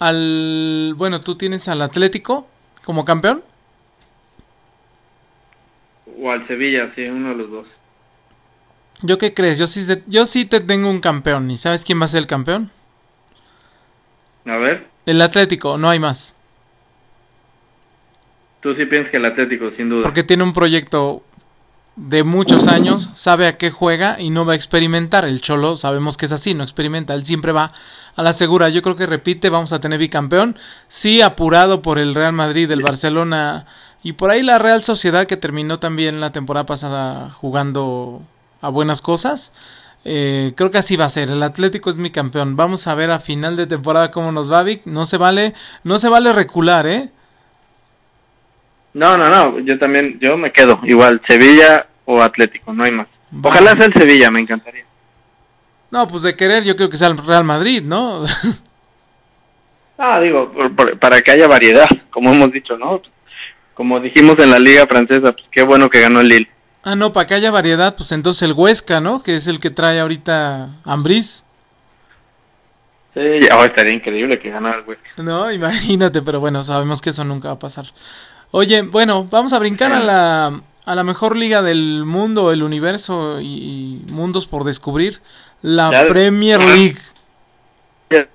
[0.00, 0.94] al...
[0.96, 2.48] Bueno, tú tienes al Atlético
[2.84, 3.44] como campeón.
[6.20, 7.66] O al Sevilla, sí, uno de los dos.
[9.02, 9.56] ¿Yo qué crees?
[9.56, 11.48] Yo sí, yo sí te tengo un campeón.
[11.48, 12.72] ¿Y sabes quién va a ser el campeón?
[14.46, 14.88] A ver.
[15.06, 16.36] El Atlético, no hay más.
[18.62, 20.02] Tú sí piensas que el Atlético, sin duda.
[20.02, 21.24] Porque tiene un proyecto
[21.96, 25.24] de muchos años, sabe a qué juega y no va a experimentar.
[25.24, 27.72] El Cholo sabemos que es así, no experimenta, él siempre va
[28.16, 28.68] a la segura.
[28.68, 30.56] Yo creo que repite, vamos a tener bicampeón.
[30.88, 33.66] Sí, apurado por el Real Madrid, el Barcelona
[34.02, 38.22] y por ahí la Real Sociedad que terminó también la temporada pasada jugando
[38.60, 39.52] a buenas cosas.
[40.04, 41.30] Eh, creo que así va a ser.
[41.30, 42.56] El Atlético es mi campeón.
[42.56, 44.82] Vamos a ver a final de temporada cómo nos va, Vic.
[44.86, 45.52] No se vale,
[45.84, 47.10] no se vale recular, ¿eh?
[48.94, 53.08] No, no, no, yo también, yo me quedo igual, Sevilla o Atlético, no hay más.
[53.42, 54.84] Ojalá sea el Sevilla, me encantaría.
[55.90, 58.24] No, pues de querer yo creo que sea el Real Madrid, ¿no?
[60.04, 60.52] Ah, digo,
[60.98, 63.00] para que haya variedad, como hemos dicho, ¿no?
[63.74, 66.50] Como dijimos en la liga francesa, pues qué bueno que ganó el Lille.
[66.82, 69.22] Ah, no, para que haya variedad, pues entonces el Huesca, ¿no?
[69.22, 71.44] Que es el que trae ahorita Ambris.
[73.14, 73.20] Sí,
[73.54, 75.08] oh, estaría increíble que ganara el Huesca.
[75.18, 77.84] No, imagínate, pero bueno, sabemos que eso nunca va a pasar.
[78.52, 83.40] Oye, bueno, vamos a brincar a la, a la mejor liga del mundo, el universo
[83.40, 85.20] y, mundos por descubrir,
[85.62, 86.98] la Premier League.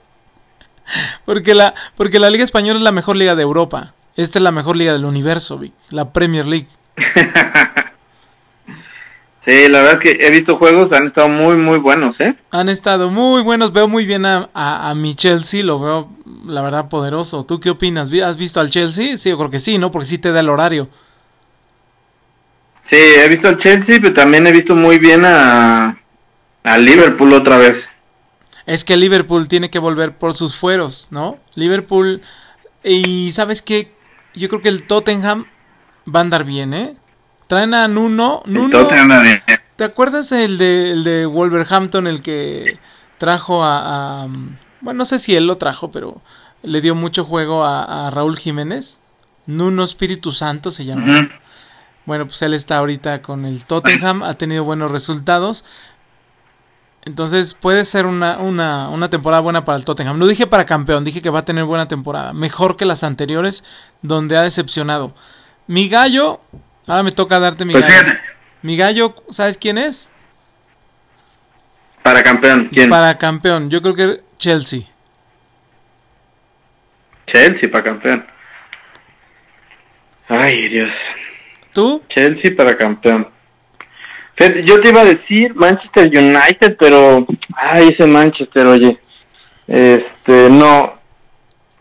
[1.26, 3.94] Porque la, porque la Liga Española es la mejor liga de Europa.
[4.16, 6.68] Esta es la mejor liga del universo, la Premier League.
[9.48, 12.36] Sí, la verdad es que he visto juegos, han estado muy, muy buenos, ¿eh?
[12.52, 16.10] Han estado muy buenos, veo muy bien a, a, mi Chelsea, lo veo,
[16.46, 17.46] la verdad, poderoso.
[17.46, 18.12] ¿Tú qué opinas?
[18.26, 19.18] ¿Has visto al Chelsea?
[19.18, 19.90] Sí, yo creo que sí, ¿no?
[19.90, 20.90] Porque sí te da el horario.
[22.92, 25.98] Sí, he visto al Chelsea, pero también he visto muy bien a,
[26.64, 27.74] a Liverpool otra vez.
[28.66, 31.38] Es que Liverpool tiene que volver por sus fueros, ¿no?
[31.56, 32.22] Liverpool,
[32.84, 33.94] y ¿sabes qué?
[34.36, 35.46] Yo creo que el Tottenham
[36.14, 36.98] va a andar bien, ¿eh?
[37.48, 38.44] Traen a Nuno.
[38.46, 38.88] Nuno
[39.76, 42.80] ¿Te acuerdas el de, el de Wolverhampton, el que
[43.18, 44.28] trajo a,
[44.82, 46.22] Bueno, no sé si él lo trajo, pero
[46.64, 49.02] le dio mucho juego a, Raúl Jiménez.
[49.46, 51.30] Nuno Espíritu Santo se llama.
[52.06, 55.64] Bueno, pues él está ahorita con el Tottenham, ha tenido buenos resultados.
[57.06, 60.18] Entonces puede ser una, una, una, temporada buena para el Tottenham.
[60.18, 62.34] No dije para campeón, dije que va a tener buena temporada.
[62.34, 63.64] Mejor que las anteriores,
[64.02, 65.14] donde ha decepcionado.
[65.68, 66.42] Mi gallo
[66.88, 68.14] Ahora me toca darte mi pues gallo.
[68.62, 70.12] Mi gallo, ¿sabes quién es?
[72.02, 72.90] Para campeón, ¿quién?
[72.90, 74.82] Para campeón, yo creo que Chelsea.
[77.32, 78.26] Chelsea para campeón.
[80.30, 80.90] Ay, Dios.
[81.74, 82.02] ¿Tú?
[82.10, 83.28] Chelsea para campeón.
[84.66, 89.00] Yo te iba a decir Manchester United, pero ay, ese Manchester, oye.
[89.68, 90.98] Este, no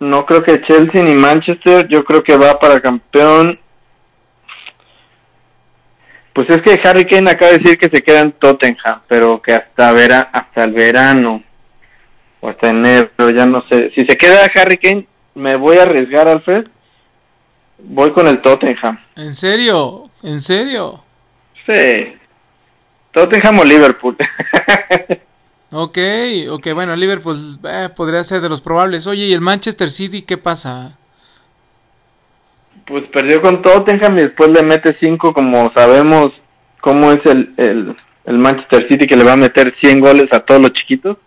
[0.00, 3.58] no creo que Chelsea ni Manchester, yo creo que va para campeón
[6.36, 9.54] pues es que Harry Kane acaba de decir que se queda en Tottenham, pero que
[9.54, 11.42] hasta vera, hasta el verano
[12.40, 13.90] o hasta enero, ya no sé.
[13.94, 16.64] Si se queda Harry Kane, me voy a arriesgar, Alfred.
[17.78, 19.00] Voy con el Tottenham.
[19.16, 20.10] ¿En serio?
[20.22, 21.02] ¿En serio?
[21.64, 22.14] Sí.
[23.12, 24.18] Tottenham o Liverpool.
[25.72, 25.98] ok,
[26.50, 29.06] ok, bueno, Liverpool eh, podría ser de los probables.
[29.06, 30.98] Oye, ¿y el Manchester City qué pasa?
[32.86, 36.28] Pues perdió con Tottenham y después le mete 5 como sabemos
[36.80, 40.40] cómo es el, el, el, Manchester City que le va a meter 100 goles a
[40.40, 41.18] todos los chiquitos.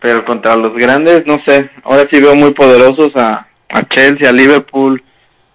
[0.00, 4.32] Pero contra los grandes, no sé, ahora sí veo muy poderosos a, a Chelsea, a
[4.32, 5.02] Liverpool,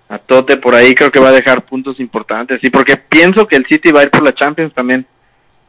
[0.10, 2.60] a Tote por ahí, creo que va a dejar puntos importantes.
[2.64, 5.06] Y porque pienso que el City va a ir por la Champions también,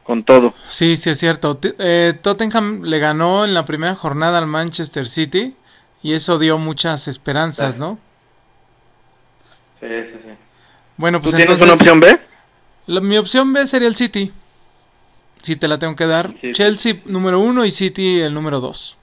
[0.02, 0.54] con todo.
[0.68, 1.58] Sí, sí es cierto.
[1.78, 5.54] Eh, Tottenham le ganó en la primera jornada al Manchester City
[6.02, 7.98] y eso dio muchas esperanzas, ¿no?
[9.80, 10.30] Sí, sí, sí.
[10.96, 12.18] Bueno, pues ¿Tú tienes una opción B?
[12.86, 14.32] mi opción B sería el City.
[15.42, 16.30] Si te la tengo que dar.
[16.52, 18.98] Chelsea número uno y City el número dos.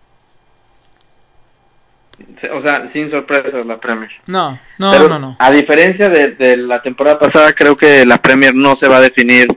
[2.52, 4.10] O sea, sin sorpresas la Premier.
[4.26, 5.36] No, no, no, no.
[5.40, 9.48] A diferencia de, la temporada pasada, creo que la Premier no se va a definir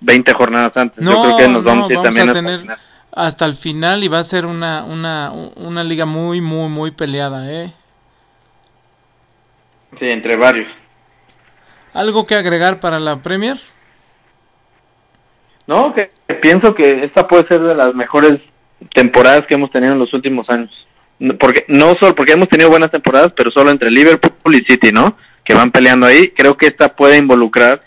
[0.00, 1.02] 20 jornadas antes.
[1.02, 2.66] No, Yo creo que nos vamos, también a tener
[3.12, 7.50] hasta el final y va a ser una, una, una liga muy, muy, muy peleada,
[7.50, 7.72] ¿eh?
[9.98, 10.68] Sí, entre varios.
[11.92, 13.56] ¿Algo que agregar para la Premier?
[15.66, 16.10] No, que
[16.42, 18.40] pienso que esta puede ser de las mejores
[18.92, 20.70] temporadas que hemos tenido en los últimos años.
[21.38, 25.16] Porque no solo porque hemos tenido buenas temporadas, pero solo entre Liverpool y City, ¿no?
[25.44, 26.32] Que van peleando ahí.
[26.36, 27.82] Creo que esta puede involucrar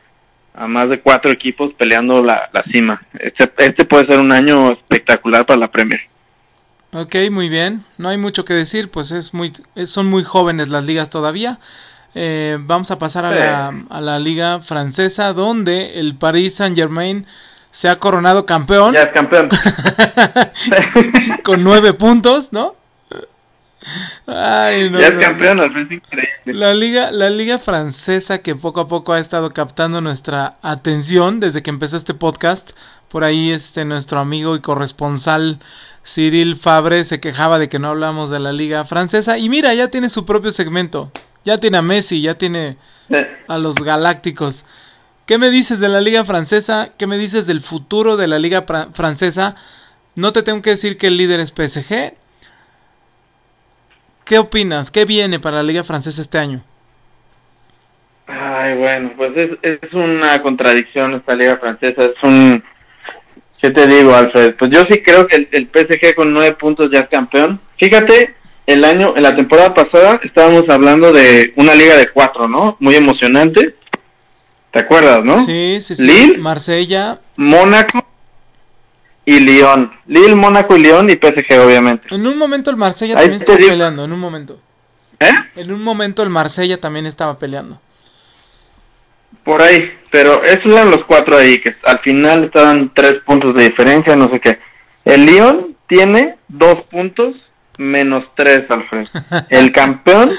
[0.56, 3.02] a más de cuatro equipos peleando la, la cima.
[3.20, 6.02] Este, este puede ser un año espectacular para la Premier.
[6.94, 7.84] Ok, muy bien.
[7.98, 9.52] No hay mucho que decir, pues es muy,
[9.86, 11.60] son muy jóvenes las ligas todavía.
[12.20, 17.28] Eh, vamos a pasar a, la, a la liga francesa donde el Paris Saint Germain
[17.70, 18.96] se ha coronado campeón.
[18.96, 19.48] Ya es campeón.
[21.44, 22.76] con nueve puntos, ¿no?
[24.26, 26.34] Ay, no, ya es campeón, es increíble.
[26.46, 31.62] La liga, la liga francesa que poco a poco ha estado captando nuestra atención desde
[31.62, 32.72] que empezó este podcast.
[33.10, 35.60] Por ahí este nuestro amigo y corresponsal
[36.04, 39.90] Cyril Fabre se quejaba de que no hablamos de la liga francesa y mira, ya
[39.90, 41.12] tiene su propio segmento.
[41.48, 42.76] Ya tiene a Messi, ya tiene
[43.48, 44.66] a los Galácticos.
[45.26, 46.90] ¿Qué me dices de la liga francesa?
[46.98, 49.56] ¿Qué me dices del futuro de la liga francesa?
[50.16, 52.16] No te tengo que decir que el líder es PSG.
[54.26, 54.92] ¿Qué opinas?
[54.92, 56.62] ¿Qué viene para la liga francesa este año?
[58.28, 59.32] Ay, bueno, pues
[59.62, 62.02] es, una contradicción esta liga francesa.
[62.02, 62.62] Es un...
[63.62, 64.54] ¿Qué te digo, Alfred?
[64.60, 67.58] Pues yo sí creo que el, el PSG con nueve puntos ya es campeón.
[67.78, 68.37] Fíjate
[68.68, 72.76] el año, en la temporada pasada estábamos hablando de una liga de cuatro, ¿no?
[72.80, 73.76] Muy emocionante.
[74.72, 75.46] ¿Te acuerdas, no?
[75.46, 76.06] Sí, sí, sí.
[76.06, 77.20] Lille, Marsella.
[77.38, 78.06] Mónaco
[79.26, 79.92] y Lyon.
[80.06, 82.14] Lille, Mónaco y Lyon y PSG, obviamente.
[82.14, 83.70] En un momento el Marsella Ahí también estaba digo.
[83.72, 84.60] peleando, en un momento.
[85.20, 85.32] ¿Eh?
[85.56, 87.80] En un momento el Marsella también estaba peleando.
[89.46, 89.92] Por ahí.
[90.12, 94.30] Pero esos eran los cuatro ahí, que al final estaban tres puntos de diferencia, no
[94.30, 94.60] sé qué.
[95.06, 97.36] El Lyon tiene dos puntos
[97.78, 99.08] menos tres, Alfred.
[99.50, 100.32] El campeón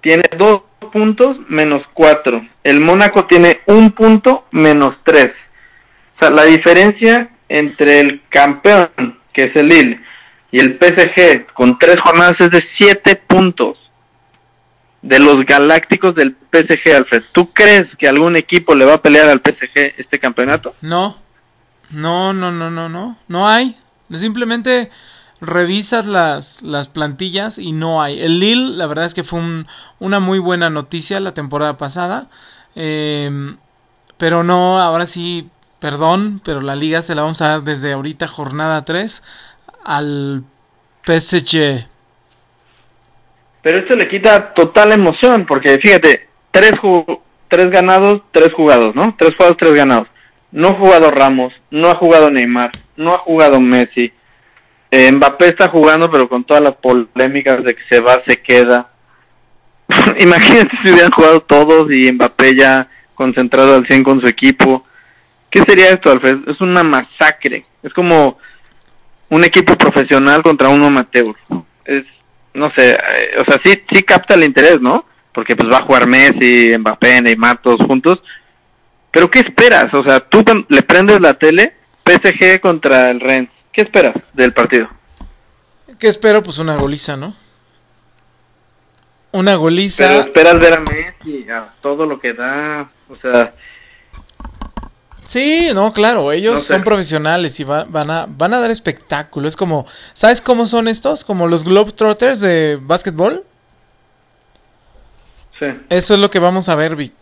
[0.00, 0.62] tiene dos
[0.92, 2.44] puntos menos cuatro.
[2.62, 5.32] El Mónaco tiene un punto menos tres.
[6.16, 8.90] O sea, la diferencia entre el campeón,
[9.32, 10.00] que es el Lille,
[10.50, 13.78] y el PSG con tres jornadas es de siete puntos.
[15.02, 17.24] De los galácticos del PSG, Alfred.
[17.32, 20.74] ¿Tú crees que algún equipo le va a pelear al PSG este campeonato?
[20.80, 21.18] No,
[21.90, 23.74] no, no, no, no, no, no hay.
[24.10, 24.90] Simplemente
[25.46, 28.20] revisas las, las plantillas y no hay.
[28.20, 29.66] El Lille, la verdad es que fue un-
[29.98, 32.28] una muy buena noticia la temporada pasada.
[32.76, 33.30] Eh,
[34.18, 35.48] pero no, ahora sí,
[35.80, 39.22] perdón, pero la liga se la vamos a dar desde ahorita, jornada 3,
[39.84, 40.44] al
[41.04, 41.86] PSG.
[43.62, 46.72] Pero esto le quita total emoción, porque fíjate, tres,
[47.48, 49.14] tres ganados, tres jugados, ¿no?
[49.18, 50.08] Tres jugados, tres ganados.
[50.52, 54.12] No ha jugado Ramos, no ha jugado Neymar, no ha jugado Messi.
[54.96, 58.90] Eh, Mbappé está jugando, pero con todas las polémicas de que se va, se queda.
[60.20, 64.86] Imagínate si hubieran jugado todos y Mbappé ya concentrado al 100 con su equipo.
[65.50, 66.48] ¿Qué sería esto, Alfred?
[66.48, 67.66] Es una masacre.
[67.82, 68.38] Es como
[69.30, 71.34] un equipo profesional contra uno amateur.
[71.84, 72.04] Es,
[72.54, 75.06] no sé, eh, o sea, sí, sí capta el interés, ¿no?
[75.32, 78.22] Porque pues va a jugar Messi, Mbappé, Neymar, todos juntos.
[79.10, 79.92] Pero ¿qué esperas?
[79.92, 81.74] O sea, tú le prendes la tele,
[82.06, 83.53] PSG contra el Rennes.
[83.74, 84.88] ¿Qué esperas del partido?
[85.98, 86.42] ¿Qué espero?
[86.42, 87.34] Pues una goliza, ¿no?
[89.32, 90.06] Una goliza.
[90.06, 93.52] Pero esperas ver a Messi, a todo lo que da, o sea,
[95.24, 96.74] Sí, no, claro, ellos No sé.
[96.74, 99.48] son profesionales y va- van, a, van a dar espectáculo.
[99.48, 101.24] Es como, ¿sabes cómo son estos?
[101.24, 103.42] Como los Globetrotters de básquetbol.
[105.58, 105.66] sí.
[105.88, 107.14] Eso es lo que vamos a ver, Vic.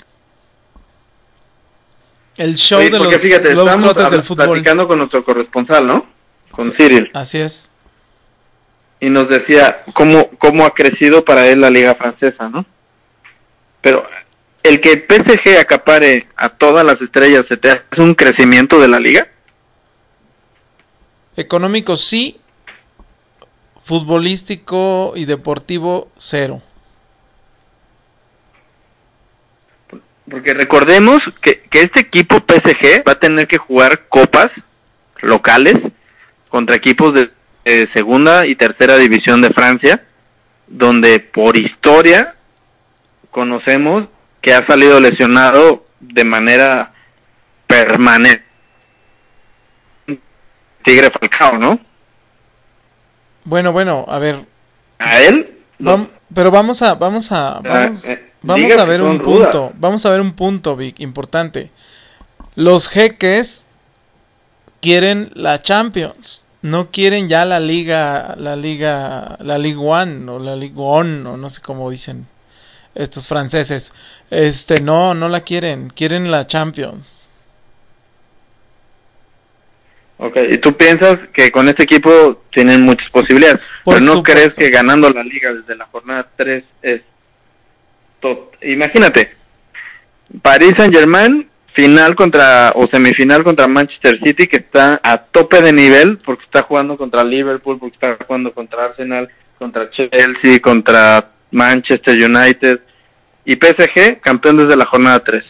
[2.36, 4.46] El show de los fíjate, estamos Globetrotters del fútbol.
[4.48, 6.04] platicando con nuestro corresponsal, ¿no?
[6.52, 6.72] Con Sí.
[6.78, 7.10] Cyril.
[7.14, 7.68] Así es.
[9.00, 12.64] y nos decía cómo, cómo ha crecido para él la liga francesa, ¿no?
[13.80, 14.04] Pero
[14.62, 18.86] el que el PSG acapare a todas las estrellas, ¿se te hace un crecimiento de
[18.86, 19.26] la liga?
[21.36, 22.38] Económico sí,
[23.82, 26.62] futbolístico y deportivo cero.
[30.30, 34.46] Porque recordemos que, que este equipo PSG va a tener que jugar copas
[35.22, 35.74] locales
[36.52, 37.30] contra equipos de
[37.64, 40.04] eh, segunda y tercera división de Francia,
[40.66, 42.34] donde por historia
[43.30, 44.08] conocemos
[44.42, 46.92] que ha salido lesionado de manera
[47.66, 48.44] permanente.
[50.84, 51.80] Tigre Falcao, ¿no?
[53.44, 54.36] Bueno, bueno, a ver,
[54.98, 59.20] A él, Vam- pero vamos a, vamos a, vamos, eh, vamos diga a ver un
[59.20, 61.70] punto, vamos a ver un punto, Vic, importante.
[62.56, 63.64] Los jeques
[64.82, 70.54] quieren la Champions, no quieren ya la liga, la liga, la Ligue One o la
[70.56, 72.26] Ligue One o no sé cómo dicen
[72.94, 73.94] estos franceses.
[74.30, 77.30] Este, no, no la quieren, quieren la Champions.
[80.18, 84.34] Ok, y tú piensas que con este equipo tienen muchas posibilidades, Por pero no supuesto.
[84.40, 87.02] crees que ganando la liga desde la jornada 3 es...
[88.20, 89.34] tot- Imagínate,
[90.40, 95.72] Paris Saint Germain, final contra, o semifinal contra Manchester City, que está a tope de
[95.72, 102.16] nivel, porque está jugando contra Liverpool, porque está jugando contra Arsenal, contra Chelsea, contra Manchester
[102.18, 102.80] United,
[103.44, 105.44] y PSG, campeón desde la jornada 3.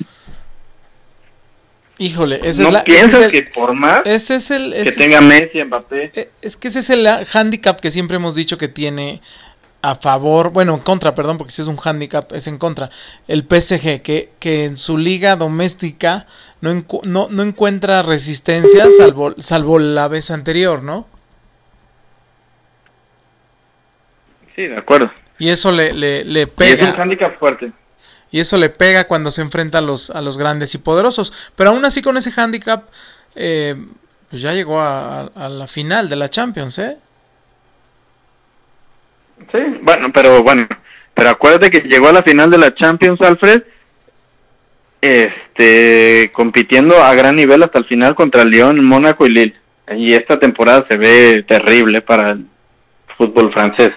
[1.98, 4.82] Híjole, ¿No es la, ese piensas es el- que por más ese es el, ese
[4.84, 6.10] que es- tenga Messi, Mbappé...
[6.14, 9.20] Eh, Es que ese es el handicap que siempre hemos dicho que tiene
[9.82, 12.88] a favor, bueno, en contra, perdón, porque si es un handicap es en contra,
[13.26, 16.26] el PSG, que, que en su liga doméstica
[16.60, 21.08] no, encu- no, no encuentra resistencia salvo, salvo la vez anterior, ¿no?
[24.54, 25.10] Sí, de acuerdo.
[25.38, 27.72] Y eso le, le, le Y es un pega, handicap fuerte.
[28.30, 31.32] y eso le pega cuando se enfrenta a los, a los grandes y poderosos.
[31.56, 32.88] Pero aún así con ese handicap,
[33.34, 33.74] eh,
[34.30, 36.98] pues ya llegó a, a la final de la Champions, ¿eh?
[39.50, 40.66] Sí, bueno, pero bueno,
[41.14, 43.62] pero acuérdate que llegó a la final de la Champions, Alfred,
[45.00, 49.54] este, compitiendo a gran nivel hasta el final contra Lyon, Mónaco y Lille.
[49.96, 52.46] Y esta temporada se ve terrible para el
[53.18, 53.90] fútbol francés.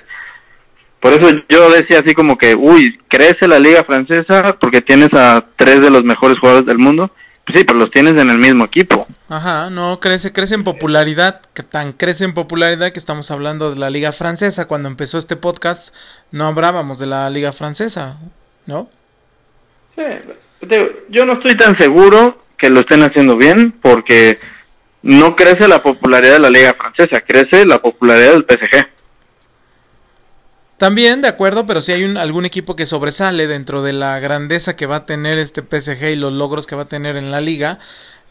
[1.00, 5.46] Por eso yo decía así como que, uy, crece la liga francesa porque tienes a
[5.56, 7.12] tres de los mejores jugadores del mundo.
[7.46, 9.08] Pues sí, pero los tienes en el mismo equipo.
[9.36, 13.78] Ajá, no, crece, crece en popularidad, que tan crece en popularidad que estamos hablando de
[13.78, 14.66] la liga francesa.
[14.66, 15.94] Cuando empezó este podcast
[16.32, 18.18] no hablábamos de la liga francesa,
[18.66, 18.88] ¿no?
[19.94, 20.04] Sí,
[21.10, 24.40] yo no estoy tan seguro que lo estén haciendo bien porque
[25.02, 28.88] no crece la popularidad de la liga francesa, crece la popularidad del PSG.
[30.78, 34.78] También, de acuerdo, pero si hay un, algún equipo que sobresale dentro de la grandeza
[34.78, 37.42] que va a tener este PSG y los logros que va a tener en la
[37.42, 37.80] liga,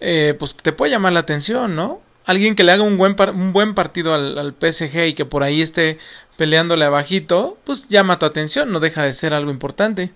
[0.01, 2.01] eh, pues te puede llamar la atención, ¿no?
[2.26, 5.42] Alguien que le haga un buen, un buen partido al, al, PSG y que por
[5.42, 5.99] ahí esté
[6.36, 10.12] peleándole abajito, pues llama tu atención, no deja de ser algo importante.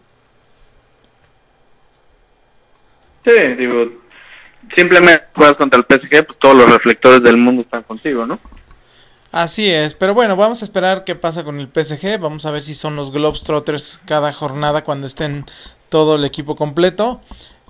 [3.25, 3.93] Sí, digo,
[4.75, 8.39] simplemente juegas contra el PSG, pues todos los reflectores del mundo están contigo, ¿no?
[9.31, 12.63] Así es, pero bueno, vamos a esperar qué pasa con el PSG, vamos a ver
[12.63, 15.45] si son los Globetrotters cada jornada cuando estén
[15.91, 17.21] todo el equipo completo,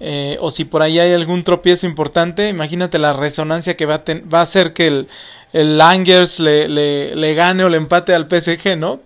[0.01, 4.05] eh, o si por ahí hay algún tropiezo importante, imagínate la resonancia que va a,
[4.33, 5.09] va a hacer que el,
[5.53, 9.01] el Langers le, le, le gane o le empate al PSG, ¿no?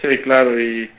[0.00, 0.90] Sí, claro, y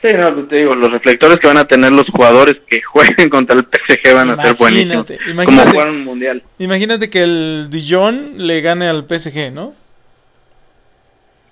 [0.00, 3.56] Sí, no, te digo, los reflectores que van a tener los jugadores que jueguen contra
[3.56, 5.06] el PSG van a ser buenísimos.
[5.44, 6.42] como jugar un mundial.
[6.58, 9.74] Imagínate que el Dijon le gane al PSG, ¿no?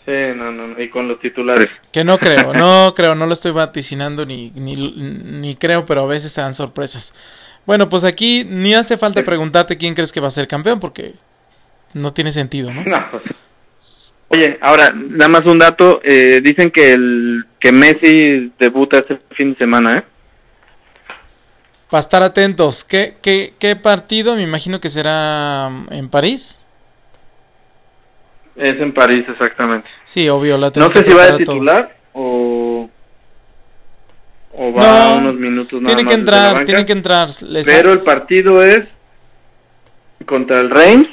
[0.07, 1.66] Sí, no, no, y con los titulares.
[1.92, 6.07] Que no creo, no creo, no lo estoy vaticinando ni, ni, ni creo, pero a
[6.07, 7.12] veces se dan sorpresas.
[7.66, 11.14] Bueno, pues aquí ni hace falta preguntarte quién crees que va a ser campeón porque
[11.92, 12.84] no tiene sentido, ¿no?
[12.84, 13.24] No, pues
[14.28, 19.52] Oye, ahora, nada más un dato, eh, dicen que el que Messi debuta este fin
[19.52, 20.04] de semana, ¿eh?
[21.90, 24.34] Para estar atentos, ¿Qué, qué, qué partido?
[24.34, 26.61] Me imagino que será en París.
[28.57, 29.86] Es en París, exactamente.
[30.04, 30.57] Sí, obvio.
[30.57, 32.88] La no sé si va a titular o,
[34.54, 37.28] o va a unos minutos nada tiene que entrar, tiene que entrar.
[37.64, 38.80] Pero el partido es
[40.24, 41.09] contra el Reims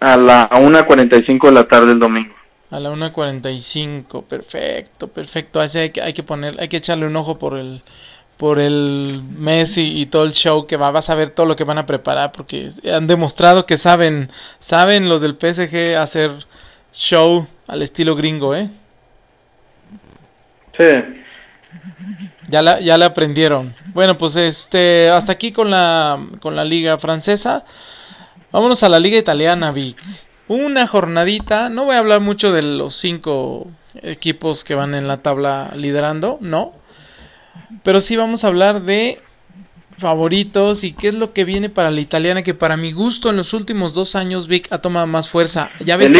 [0.00, 2.34] a la 1.45 de la tarde el domingo.
[2.70, 5.60] A la 1.45, perfecto, perfecto.
[5.60, 7.82] Así hay que, hay que poner, hay que echarle un ojo por el
[8.36, 11.64] por el Messi y todo el show que va, vas a ver todo lo que
[11.64, 16.30] van a preparar porque han demostrado que saben, saben los del PSG hacer
[16.92, 18.70] show al estilo gringo, ¿eh?
[20.76, 20.84] Sí.
[22.48, 23.74] Ya la, ya la aprendieron.
[23.94, 27.64] Bueno, pues este, hasta aquí con la, con la liga francesa.
[28.50, 30.02] Vámonos a la liga italiana, Vic.
[30.46, 33.68] Una jornadita, no voy a hablar mucho de los cinco
[34.02, 36.72] equipos que van en la tabla liderando, no.
[37.82, 39.20] Pero sí vamos a hablar de
[39.98, 43.36] favoritos y qué es lo que viene para la italiana que para mi gusto en
[43.36, 45.70] los últimos dos años Vic ha tomado más fuerza.
[45.80, 46.12] Ya ves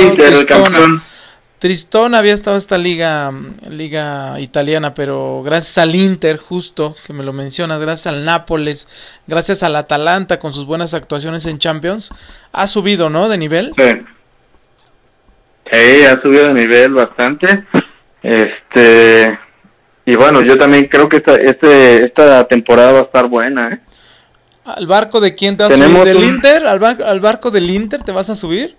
[1.58, 3.32] Tristón había estado esta liga,
[3.70, 8.86] liga italiana, pero gracias al Inter, justo que me lo menciona, gracias al Nápoles,
[9.26, 12.10] gracias al Atalanta con sus buenas actuaciones en Champions,
[12.52, 13.30] ha subido, ¿no?
[13.30, 13.72] De nivel.
[13.78, 13.90] Sí,
[15.72, 17.64] sí ha subido de nivel bastante.
[18.22, 19.38] Este,
[20.06, 23.80] y bueno, yo también creo que esta, este, esta temporada va a estar buena, ¿eh?
[24.64, 26.04] ¿Al barco de quién te vas a subir?
[26.04, 26.66] ¿Del Inter?
[26.66, 28.76] ¿Al, ¿Al barco del Inter te vas a subir?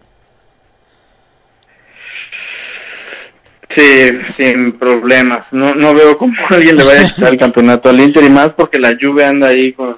[3.75, 5.45] Sí, sin problemas.
[5.51, 8.49] No, no veo cómo alguien le vaya a quitar el campeonato al Inter y más
[8.55, 9.97] porque la Juve anda ahí con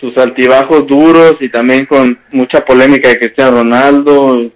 [0.00, 4.50] sus altibajos duros y también con mucha polémica de Cristiano Ronaldo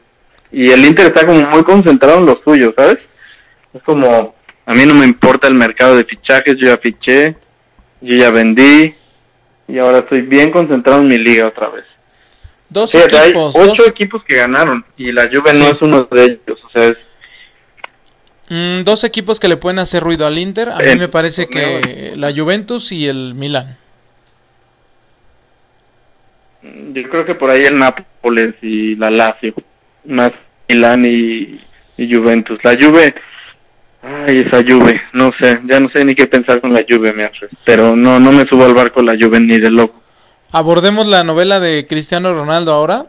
[0.50, 2.98] y el Inter está como muy concentrado en lo suyo, ¿sabes?
[3.72, 4.34] Es como
[4.68, 7.34] a mí no me importa el mercado de fichajes, yo ya fiché,
[8.00, 8.94] yo ya vendí
[9.66, 11.84] y ahora estoy bien concentrado en mi liga otra vez.
[12.68, 16.58] Dos equipos, hay ocho equipos que ganaron y la Juve no es uno de ellos,
[16.64, 16.98] o sea, es
[18.50, 20.70] Mm, dos equipos que le pueden hacer ruido al Inter.
[20.70, 23.76] A mí me parece que la Juventus y el Milan.
[26.62, 29.54] Yo creo que por ahí el Nápoles y la Lazio.
[30.06, 30.30] Más
[30.68, 31.60] Milan y,
[31.98, 32.58] Juventus.
[32.62, 33.14] La Juve.
[34.02, 35.00] Ay, esa Juve.
[35.12, 35.60] No sé.
[35.64, 37.48] Ya no sé ni qué pensar con la Juve, me hace.
[37.64, 40.00] Pero no, no me subo al barco la Juve ni de loco.
[40.52, 43.06] Abordemos la novela de Cristiano Ronaldo ahora.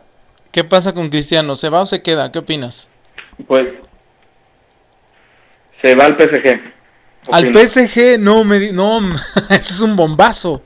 [0.52, 1.56] ¿Qué pasa con Cristiano?
[1.56, 2.32] ¿Se va o se queda?
[2.32, 2.90] ¿Qué opinas?
[3.48, 3.68] Pues
[5.82, 6.60] se va al PSG.
[7.32, 9.14] Al PSG, no, me no,
[9.50, 10.64] eso es un bombazo.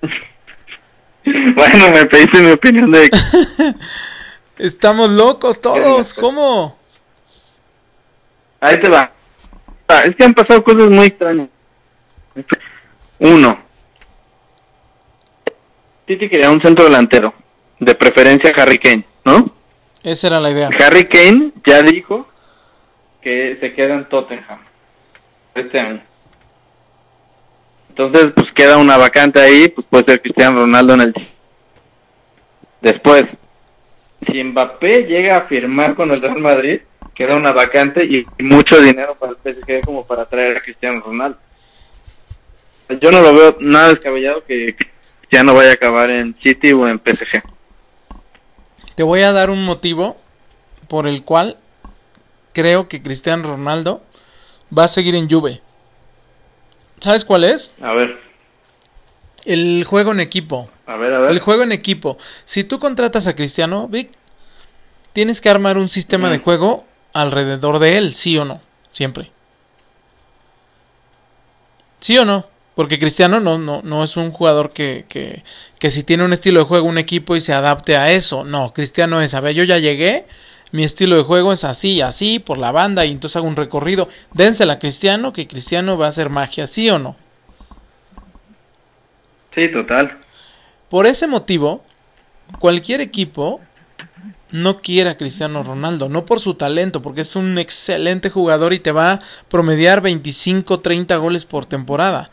[1.24, 3.10] bueno, me pediste mi opinión de...
[4.58, 6.76] Estamos locos todos, ¿cómo?
[8.60, 9.10] Ahí te va.
[9.88, 11.48] Ah, es que han pasado cosas muy extrañas.
[13.18, 13.58] Uno.
[16.06, 17.32] Titi quería un centro delantero,
[17.78, 19.52] de preferencia Harry Kane, ¿no?
[20.02, 20.68] Esa era la idea.
[20.84, 22.28] Harry Kane ya dijo
[23.20, 24.60] que se queda en Tottenham
[25.54, 26.02] este año.
[27.90, 31.14] Entonces, pues queda una vacante ahí, pues puede ser Cristiano Ronaldo en el
[32.80, 33.24] Después,
[34.26, 36.80] si Mbappé llega a firmar con el Real Madrid,
[37.20, 41.36] queda una vacante y, mucho dinero para el PSG como para traer a Cristiano Ronaldo.
[42.88, 44.74] Yo no lo veo nada descabellado que
[45.18, 47.42] Cristiano vaya a acabar en City o en PSG.
[48.94, 50.16] Te voy a dar un motivo
[50.88, 51.58] por el cual
[52.54, 54.02] creo que Cristiano Ronaldo
[54.76, 55.60] va a seguir en Juve.
[57.00, 57.74] ¿Sabes cuál es?
[57.82, 58.18] A ver.
[59.44, 60.70] El juego en equipo.
[60.86, 61.30] A ver, a ver.
[61.32, 62.16] El juego en equipo.
[62.46, 64.10] Si tú contratas a Cristiano, Vic,
[65.12, 69.30] tienes que armar un sistema de juego alrededor de él, sí o no, siempre.
[72.00, 72.46] ¿Sí o no?
[72.74, 75.44] Porque Cristiano no, no, no es un jugador que, que,
[75.78, 78.44] que si tiene un estilo de juego, un equipo y se adapte a eso.
[78.44, 80.26] No, Cristiano es, a ver, yo ya llegué,
[80.72, 84.08] mi estilo de juego es así, así, por la banda, y entonces hago un recorrido.
[84.32, 87.16] Dénsela a Cristiano, que Cristiano va a hacer magia, ¿sí o no?
[89.54, 90.18] Sí, total.
[90.88, 91.84] Por ese motivo,
[92.60, 93.60] cualquier equipo
[94.52, 98.78] no quiere a Cristiano Ronaldo, no por su talento, porque es un excelente jugador y
[98.78, 102.30] te va a promediar 25, 30 goles por temporada.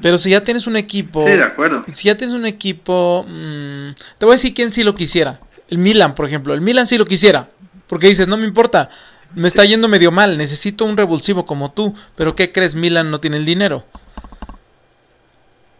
[0.00, 1.26] Pero si ya tienes un equipo.
[1.26, 1.84] Sí, de acuerdo.
[1.92, 3.24] Si ya tienes un equipo.
[3.26, 5.40] Mmm, te voy a decir quién sí lo quisiera.
[5.68, 6.54] El Milan, por ejemplo.
[6.54, 7.48] El Milan sí lo quisiera.
[7.86, 8.90] Porque dices, no me importa.
[9.34, 10.36] Me está yendo medio mal.
[10.36, 11.94] Necesito un revulsivo como tú.
[12.16, 12.74] Pero ¿qué crees?
[12.74, 13.84] Milan no tiene el dinero.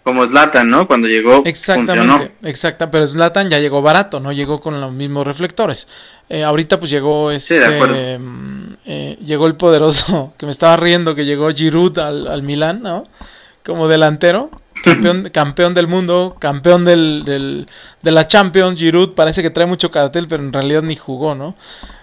[0.04, 0.86] Como Zlatan, ¿no?
[0.86, 1.42] Cuando llegó.
[1.44, 2.32] Exactamente.
[2.42, 2.90] Exacta.
[2.90, 4.20] Pero Zlatan ya llegó barato.
[4.20, 5.88] No llegó con los mismos reflectores.
[6.28, 7.54] Eh, ahorita pues llegó este.
[7.54, 7.94] Sí, de acuerdo.
[7.96, 10.34] eh, llegó el poderoso.
[10.38, 11.14] Que me estaba riendo.
[11.14, 13.04] Que llegó Giroud al, al Milan, ¿no?
[13.64, 14.50] Como delantero
[15.32, 17.66] campeón, del mundo, campeón del, del,
[18.02, 21.54] de la Champions, Giroud parece que trae mucho cartel, pero en realidad ni jugó, ¿no?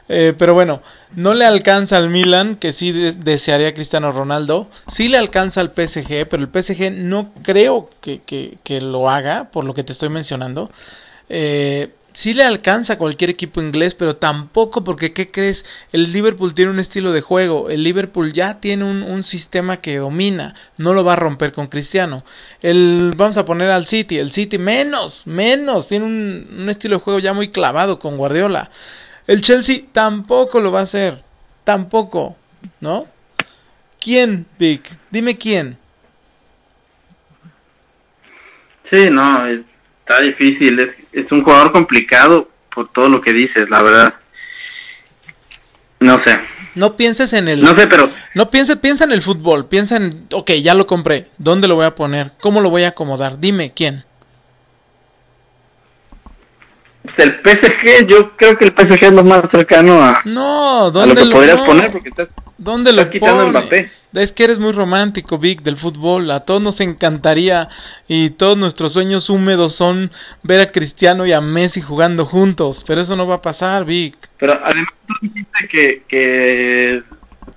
[0.09, 0.81] Eh, pero bueno,
[1.15, 6.27] no le alcanza al Milan, que sí desearía Cristiano Ronaldo, sí le alcanza al PSG,
[6.29, 10.09] pero el PSG no creo que, que, que lo haga, por lo que te estoy
[10.09, 10.69] mencionando.
[11.29, 15.65] Eh, sí le alcanza a cualquier equipo inglés, pero tampoco porque, ¿qué crees?
[15.91, 19.97] El Liverpool tiene un estilo de juego, el Liverpool ya tiene un, un, sistema que
[19.97, 22.23] domina, no lo va a romper con Cristiano.
[22.61, 27.03] El, vamos a poner al City, el City menos, menos, tiene un, un estilo de
[27.03, 28.69] juego ya muy clavado con Guardiola.
[29.27, 31.23] El Chelsea tampoco lo va a hacer,
[31.63, 32.35] tampoco,
[32.79, 33.07] ¿no?
[33.99, 34.97] ¿Quién, Vic?
[35.11, 35.77] Dime quién.
[38.91, 39.61] Sí, no, es,
[40.05, 44.13] está difícil, es, es un jugador complicado por todo lo que dices, la verdad.
[45.99, 46.35] No sé.
[46.73, 47.61] No pienses en el.
[47.61, 48.09] No sé, pero.
[48.33, 49.67] No pienses, piensa en el fútbol.
[49.67, 50.27] Piensa en.
[50.33, 51.27] Ok, ya lo compré.
[51.37, 52.31] ¿Dónde lo voy a poner?
[52.41, 53.39] ¿Cómo lo voy a acomodar?
[53.39, 54.05] Dime, ¿quién?
[57.03, 60.21] Pues el PSG, yo creo que el PSG es lo más cercano a.
[60.25, 61.65] No, ¿dónde a lo que lo podrías no.
[61.65, 61.91] poner?
[61.91, 62.27] Porque estás,
[62.59, 64.07] ¿Dónde estás lo quitando pones?
[64.11, 64.21] Mbappé.
[64.21, 66.29] Es que eres muy romántico, Vic, del fútbol.
[66.29, 67.69] A todos nos encantaría
[68.07, 70.11] y todos nuestros sueños húmedos son
[70.43, 72.83] ver a Cristiano y a Messi jugando juntos.
[72.85, 74.15] Pero eso no va a pasar, Vic.
[74.37, 77.03] Pero además tú dijiste que, que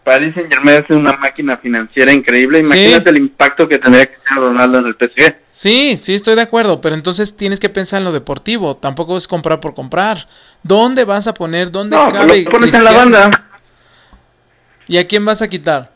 [0.05, 2.61] Paris Saint Germain es una máquina financiera increíble.
[2.61, 5.35] Imagínate el impacto que tendría Cristiano Ronaldo en el PSG.
[5.51, 8.77] Sí, sí, estoy de acuerdo, pero entonces tienes que pensar en lo deportivo.
[8.77, 10.29] Tampoco es comprar por comprar.
[10.63, 11.71] ¿Dónde vas a poner?
[11.71, 13.31] ¿Dónde No, cabe lo pones en la banda.
[14.87, 15.91] ¿Y a quién vas a quitar?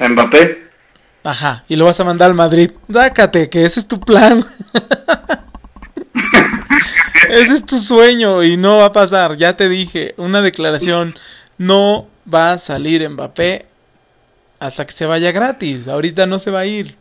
[0.00, 0.64] A Mbappé.
[1.22, 2.70] Ajá, y lo vas a mandar al Madrid.
[2.88, 4.44] Dácate, que ese es tu plan.
[7.28, 9.36] ese es tu sueño y no va a pasar.
[9.36, 11.14] Ya te dije, una declaración.
[11.58, 13.66] No va a salir Mbappé
[14.58, 15.88] hasta que se vaya gratis.
[15.88, 16.96] Ahorita no se va a ir.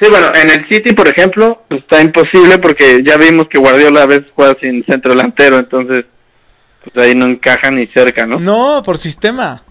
[0.00, 4.06] Sí, bueno, en el City, por ejemplo, está imposible porque ya vimos que Guardiola a
[4.06, 6.04] veces juega sin centro delantero, entonces
[6.82, 8.38] pues ahí no encaja ni cerca, ¿no?
[8.40, 9.62] No, por sistema.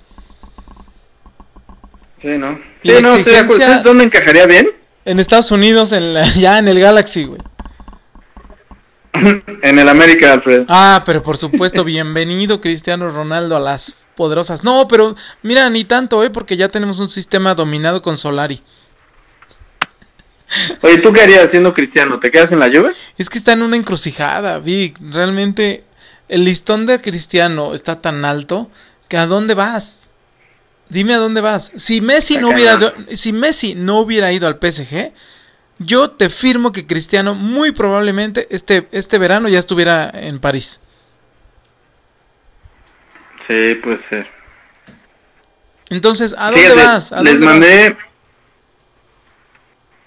[2.21, 2.57] Sí, ¿no?
[2.83, 3.43] Sí, no, estoy de acuerdo.
[3.55, 4.67] exigencia- ¿Sabes dónde encajaría bien?
[5.05, 7.41] En Estados Unidos, en la- ya en el Galaxy, güey.
[9.61, 10.65] en el América, Alfred.
[10.67, 14.63] Ah, pero por supuesto, bienvenido Cristiano Ronaldo a las poderosas.
[14.63, 16.29] No, pero mira, ni tanto, ¿eh?
[16.29, 18.61] Porque ya tenemos un sistema dominado con Solari.
[20.81, 22.19] Oye, ¿tú qué harías siendo cristiano?
[22.19, 22.93] ¿Te quedas en la Juve?
[23.17, 24.97] Es que está en una encrucijada, Vic.
[25.01, 25.83] Realmente
[26.29, 28.69] el listón de Cristiano está tan alto
[29.07, 30.07] que ¿a dónde vas?
[30.89, 31.71] Dime a dónde vas.
[31.75, 35.11] Si Messi no hubiera si Messi no hubiera ido al PSG,
[35.79, 40.81] yo te firmo que Cristiano muy probablemente este este verano ya estuviera en París.
[43.47, 44.27] Sí, puede ser.
[45.89, 47.11] Entonces, ¿a dónde vas?
[47.11, 47.59] ¿A les dónde vas?
[47.59, 47.97] mandé...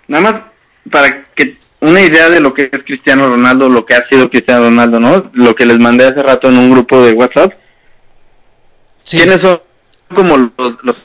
[0.08, 0.42] Nada más
[0.90, 4.64] para que una idea de lo que es Cristiano Ronaldo, lo que ha sido Cristiano
[4.64, 5.30] Ronaldo, ¿no?
[5.34, 7.52] Lo que les mandé hace rato en un grupo de WhatsApp.
[9.02, 9.18] Sí.
[9.18, 9.60] ¿Quiénes son
[10.14, 10.96] como los, los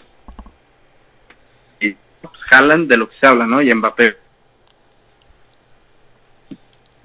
[2.51, 3.61] Haaland de lo que se habla, ¿no?
[3.61, 4.17] Y Mbappé.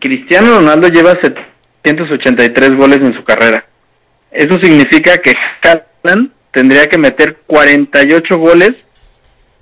[0.07, 3.65] Cristiano Ronaldo lleva 783 goles en su carrera.
[4.31, 5.33] Eso significa que
[5.63, 8.71] Haaland tendría que meter 48 goles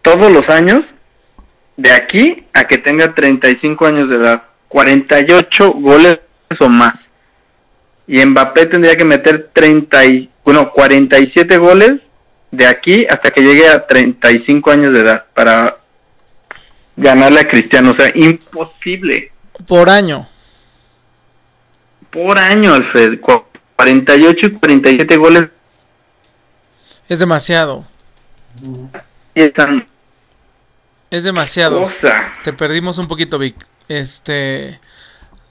[0.02, 0.80] todos los años
[1.78, 4.42] de aquí a que tenga 35 años de edad.
[4.68, 6.16] 48 goles
[6.60, 6.92] o más.
[8.06, 11.92] Y Mbappé tendría que meter 30 y, bueno, 47 goles
[12.50, 15.78] de aquí hasta que llegue a 35 años de edad para
[16.96, 17.92] ganarle a Cristiano.
[17.92, 19.32] O sea, imposible.
[19.66, 20.28] Por año.
[22.14, 23.18] Por año, Alfred.
[23.76, 25.44] 48 y 47 goles.
[27.08, 27.84] Es demasiado.
[29.34, 29.86] Y están
[31.10, 31.82] Es demasiado.
[32.44, 33.56] Te perdimos un poquito, Vic.
[33.88, 34.80] Este.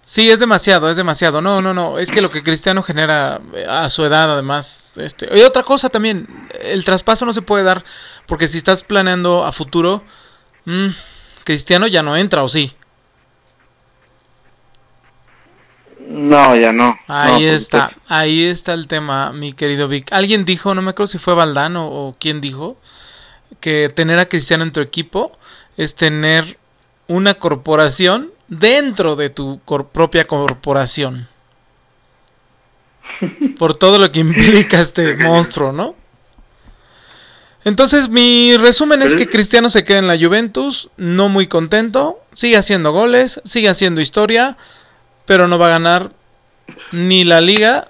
[0.06, 1.42] Sí, es demasiado, es demasiado.
[1.42, 2.00] No, no, no.
[2.00, 4.94] Es que lo que Cristiano genera eh, a su edad, además.
[4.96, 5.28] Este.
[5.38, 6.28] Y otra cosa también.
[6.62, 7.84] El traspaso no se puede dar.
[8.26, 10.02] Porque si estás planeando a futuro.
[10.66, 10.88] mm,
[11.44, 12.74] Cristiano ya no entra, ¿o sí?
[16.16, 16.98] No, ya no.
[17.08, 17.92] Ahí No, pues, está.
[18.08, 20.12] Ahí está el tema, mi querido Vic.
[20.14, 22.78] Alguien dijo, no me acuerdo si fue Valdano o quién dijo.
[23.60, 25.38] Que tener a Cristiano en tu equipo
[25.78, 26.58] es tener
[27.08, 31.28] una corporación dentro de tu cor- propia corporación.
[33.58, 35.96] Por todo lo que implica este monstruo, ¿no?
[37.66, 42.58] Entonces, mi resumen es que Cristiano se queda en la Juventus, no muy contento, sigue
[42.58, 44.58] haciendo goles, sigue haciendo historia,
[45.26, 46.12] pero no va a ganar
[46.92, 47.88] ni la liga,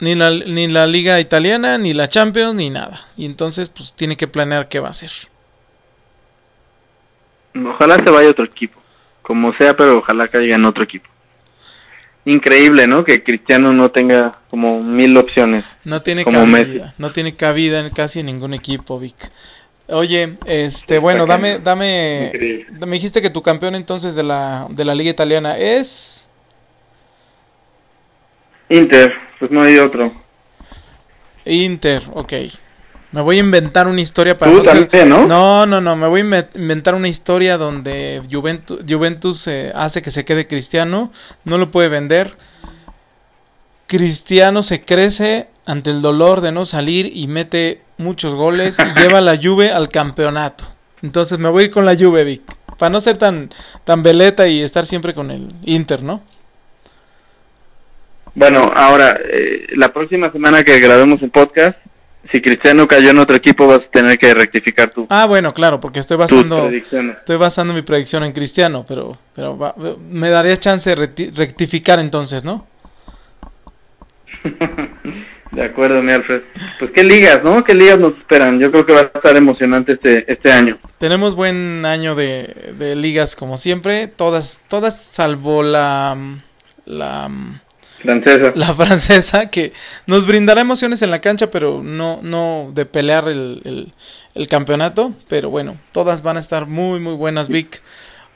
[0.00, 3.08] ni la, ni la liga italiana, ni la Champions, ni nada.
[3.16, 5.10] Y entonces, pues tiene que planear qué va a hacer.
[7.54, 8.80] Ojalá se vaya otro equipo.
[9.22, 11.08] Como sea, pero ojalá caiga en otro equipo.
[12.26, 13.04] Increíble, ¿no?
[13.04, 15.64] Que Cristiano no tenga como mil opciones.
[15.84, 16.94] No tiene Como cabida, Messi.
[16.98, 19.30] no tiene cabida en casi ningún equipo, Vic.
[19.88, 22.86] Oye, este, bueno, dame, dame, Increíble.
[22.86, 26.30] me dijiste que tu campeón entonces de la, de la liga italiana es
[28.68, 30.12] Inter, pues no hay otro.
[31.44, 32.32] Inter, ok.
[33.12, 35.26] Me voy a inventar una historia para Tú no ser- ¿no?
[35.26, 40.02] No, no, no, me voy a inve- inventar una historia donde Juventus, Juventus eh, hace
[40.02, 41.12] que se quede Cristiano,
[41.44, 42.36] no lo puede vender.
[43.86, 49.18] Cristiano se crece ante el dolor de no salir y mete muchos goles y lleva
[49.18, 50.64] a la Juve al campeonato.
[51.02, 52.42] Entonces me voy a ir con la Juve, Vic,
[52.78, 53.50] para no ser tan
[53.84, 56.22] tan veleta y estar siempre con el Inter, ¿no?
[58.34, 61.78] Bueno, ahora, eh, la próxima semana que grabemos el podcast,
[62.32, 65.78] si Cristiano cayó en otro equipo, vas a tener que rectificar tu, Ah, bueno, claro,
[65.78, 66.68] porque estoy basando.
[66.70, 69.74] Estoy basando mi predicción en Cristiano, pero, pero va-
[70.10, 72.66] me daría chance de recti- rectificar entonces, ¿no?
[75.52, 76.42] De acuerdo, mi Alfred.
[76.80, 77.62] Pues qué ligas, ¿no?
[77.62, 78.58] ¿Qué ligas nos esperan?
[78.58, 80.78] Yo creo que va a estar emocionante este, este año.
[80.98, 86.16] Tenemos buen año de, de ligas como siempre, todas, todas salvo la,
[86.86, 87.30] la,
[88.04, 88.52] Francesa.
[88.54, 89.72] la francesa que
[90.06, 93.92] nos brindará emociones en la cancha, pero no, no de pelear el, el,
[94.34, 97.82] el campeonato, pero bueno, todas van a estar muy, muy buenas, Vic.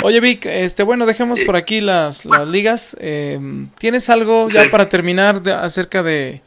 [0.02, 2.96] Oye, Vic, este, bueno, dejemos por aquí las, las ligas.
[3.00, 3.38] Eh,
[3.78, 6.40] ¿Tienes algo ya para terminar de- acerca de,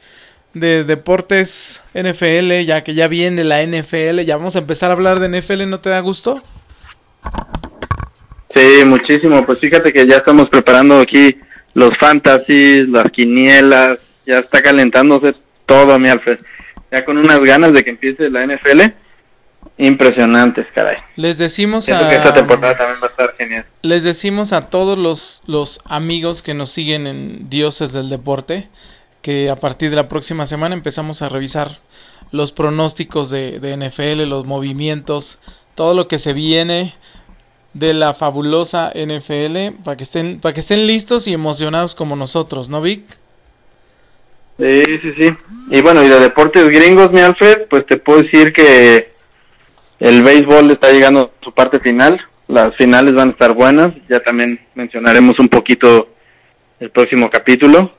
[0.54, 5.20] de deportes NFL, ya que ya viene la NFL, ya vamos a empezar a hablar
[5.20, 6.42] de NFL, ¿no te da gusto?
[8.56, 9.46] Sí, muchísimo.
[9.46, 11.36] Pues fíjate que ya estamos preparando aquí
[11.74, 15.34] los fantasies, las quinielas, ya está calentándose
[15.66, 16.40] todo, mi Alfred.
[16.92, 18.82] Ya con unas ganas de que empiece la NFL.
[19.78, 20.98] Impresionantes, caray.
[21.16, 23.66] Les decimos Siento que esta a, temporada también va a estar genial.
[23.82, 28.70] les decimos a todos los, los amigos que nos siguen en Dioses del Deporte
[29.22, 31.70] que a partir de la próxima semana empezamos a revisar
[32.32, 35.40] los pronósticos de, de NFL, los movimientos,
[35.76, 36.94] todo lo que se viene
[37.74, 42.70] de la fabulosa NFL para que estén para que estén listos y emocionados como nosotros,
[42.70, 43.04] ¿no, Vic?
[44.58, 45.28] Sí, sí, sí.
[45.72, 49.12] Y bueno, y de deportes gringos, mi Alfred, pues te puedo decir que
[50.00, 52.20] el béisbol está llegando a su parte final.
[52.48, 53.94] Las finales van a estar buenas.
[54.10, 56.10] Ya también mencionaremos un poquito
[56.80, 57.92] el próximo capítulo.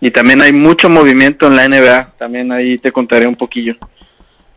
[0.00, 2.12] Y también hay mucho movimiento en la NBA.
[2.18, 3.74] También ahí te contaré un poquillo.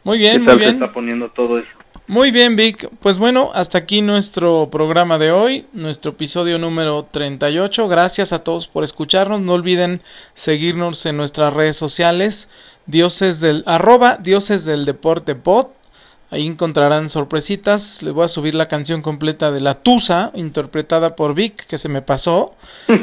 [0.03, 0.69] Muy ¿Qué bien, muy bien.
[0.71, 1.69] está poniendo todo eso?
[2.09, 2.89] Muy bien, Vic.
[3.01, 7.89] Pues bueno, hasta aquí nuestro programa de hoy, nuestro episodio número 38.
[7.89, 9.41] Gracias a todos por escucharnos.
[9.41, 10.01] No olviden
[10.33, 12.47] seguirnos en nuestras redes sociales,
[12.85, 15.67] dioses del arroba dioses del deporte pod.
[16.31, 18.01] Ahí encontrarán sorpresitas.
[18.01, 21.89] Les voy a subir la canción completa de La Tusa, interpretada por Vic, que se
[21.89, 22.55] me pasó.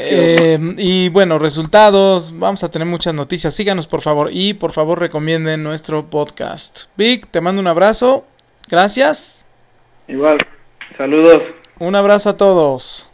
[0.00, 2.36] Eh, y bueno, resultados.
[2.38, 3.54] Vamos a tener muchas noticias.
[3.54, 6.84] Síganos por favor y por favor recomienden nuestro podcast.
[6.96, 8.24] Vic, te mando un abrazo.
[8.68, 9.46] Gracias.
[10.06, 10.38] Igual.
[10.96, 11.40] Saludos.
[11.78, 13.07] Un abrazo a todos.